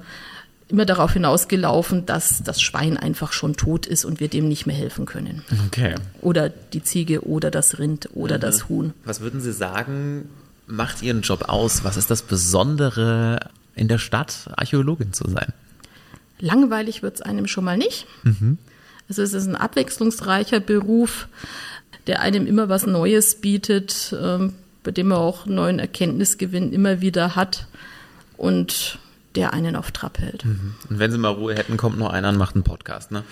immer 0.70 0.86
darauf 0.86 1.14
hinausgelaufen, 1.14 2.06
dass 2.06 2.44
das 2.44 2.62
Schwein 2.62 2.98
einfach 2.98 3.32
schon 3.32 3.56
tot 3.56 3.86
ist 3.86 4.06
und 4.06 4.20
wir 4.20 4.28
dem 4.28 4.48
nicht 4.48 4.66
mehr 4.66 4.76
helfen 4.76 5.06
können. 5.06 5.44
Okay. 5.68 5.96
Oder 6.22 6.50
die 6.50 6.84
Ziege 6.84 7.26
oder 7.26 7.52
das 7.52 7.80
Rind 7.80 8.10
oder 8.14 8.38
mhm. 8.38 8.42
das 8.42 8.70
Huhn. 8.70 8.94
Was 9.06 9.22
würden 9.22 9.40
Sie 9.40 9.54
sagen, 9.54 10.30
macht 10.66 11.02
Ihren 11.02 11.22
Job 11.22 11.46
aus? 11.48 11.84
Was 11.84 11.98
ist 11.98 12.12
das 12.12 12.22
Besondere 12.22 13.40
in 13.76 13.88
der 13.88 13.98
Stadt, 13.98 14.50
Archäologin 14.56 15.14
zu 15.14 15.30
sein? 15.30 15.54
Langweilig 16.40 17.02
wird 17.02 17.16
es 17.16 17.22
einem 17.22 17.48
schon 17.48 17.64
mal 17.64 17.78
nicht. 17.78 18.06
Mhm. 18.24 18.58
Also 19.10 19.22
es 19.22 19.34
ist 19.34 19.48
ein 19.48 19.56
abwechslungsreicher 19.56 20.60
Beruf, 20.60 21.28
der 22.08 22.22
einem 22.22 22.48
immer 22.48 22.70
was 22.70 22.86
Neues 22.86 23.36
bietet, 23.36 24.16
ähm, 24.20 24.54
bei 24.84 24.92
dem 24.92 25.10
man 25.10 25.20
auch 25.20 25.46
neuen 25.46 25.80
Erkenntnisgewinn 25.80 26.74
immer 26.74 27.02
wieder 27.02 27.36
hat. 27.36 27.68
Und 28.38 29.00
der 29.36 29.54
einen 29.54 29.76
auf 29.76 29.92
Trab 29.92 30.20
hält. 30.20 30.46
Mhm. 30.46 30.74
Und 30.90 31.00
wenn 31.00 31.12
Sie 31.12 31.18
mal 31.18 31.30
Ruhe 31.30 31.54
hätten, 31.54 31.78
kommt 31.78 32.00
noch 32.00 32.10
einer 32.10 32.30
und 32.30 32.38
macht 32.38 32.56
einen 32.56 32.64
Podcast, 32.64 33.12
ne? 33.12 33.24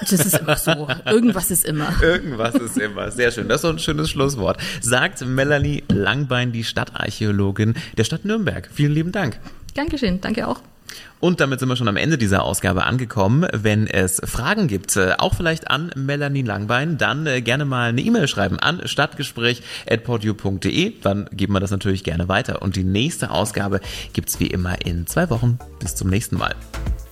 Das 0.00 0.12
ist 0.12 0.36
immer 0.38 0.56
so. 0.56 0.88
Irgendwas 1.06 1.52
ist 1.52 1.64
immer. 1.64 1.88
Irgendwas 2.02 2.56
ist 2.56 2.76
immer. 2.76 3.12
Sehr 3.12 3.30
schön. 3.30 3.48
Das 3.48 3.58
ist 3.58 3.62
so 3.62 3.68
ein 3.68 3.78
schönes 3.78 4.10
Schlusswort. 4.10 4.58
Sagt 4.80 5.24
Melanie 5.24 5.84
Langbein, 5.88 6.50
die 6.50 6.64
Stadtarchäologin 6.64 7.74
der 7.96 8.04
Stadt 8.04 8.24
Nürnberg. 8.24 8.68
Vielen 8.72 8.92
lieben 8.92 9.12
Dank. 9.12 9.38
Geschehen. 9.88 10.20
Danke 10.20 10.46
auch. 10.48 10.60
Und 11.20 11.40
damit 11.40 11.60
sind 11.60 11.70
wir 11.70 11.76
schon 11.76 11.88
am 11.88 11.96
Ende 11.96 12.18
dieser 12.18 12.42
Ausgabe 12.42 12.84
angekommen. 12.84 13.46
Wenn 13.52 13.86
es 13.86 14.20
Fragen 14.24 14.68
gibt, 14.68 14.94
äh, 14.96 15.14
auch 15.18 15.34
vielleicht 15.34 15.70
an 15.70 15.90
Melanie 15.96 16.42
Langbein, 16.42 16.98
dann 16.98 17.26
äh, 17.26 17.40
gerne 17.40 17.64
mal 17.64 17.88
eine 17.88 18.02
E-Mail 18.02 18.28
schreiben 18.28 18.58
an 18.58 18.86
stadtgespräch.podu.de. 18.86 20.92
Dann 21.00 21.30
geben 21.32 21.54
wir 21.54 21.60
das 21.60 21.70
natürlich 21.70 22.04
gerne 22.04 22.28
weiter. 22.28 22.60
Und 22.62 22.76
die 22.76 22.84
nächste 22.84 23.30
Ausgabe 23.30 23.80
gibt 24.12 24.28
es 24.28 24.38
wie 24.40 24.48
immer 24.48 24.84
in 24.84 25.06
zwei 25.06 25.30
Wochen. 25.30 25.58
Bis 25.80 25.94
zum 25.94 26.10
nächsten 26.10 26.36
Mal. 26.36 26.54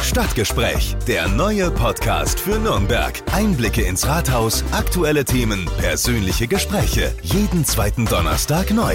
Stadtgespräch, 0.03 0.95
der 1.09 1.29
neue 1.29 1.71
Podcast 1.71 2.39
für 2.39 2.59
Nürnberg. 2.59 3.15
Einblicke 3.33 3.81
ins 3.83 4.07
Rathaus, 4.07 4.63
aktuelle 4.73 5.25
Themen, 5.25 5.65
persönliche 5.79 6.49
Gespräche. 6.49 7.15
Jeden 7.23 7.65
zweiten 7.65 8.05
Donnerstag 8.05 8.73
neu. 8.73 8.95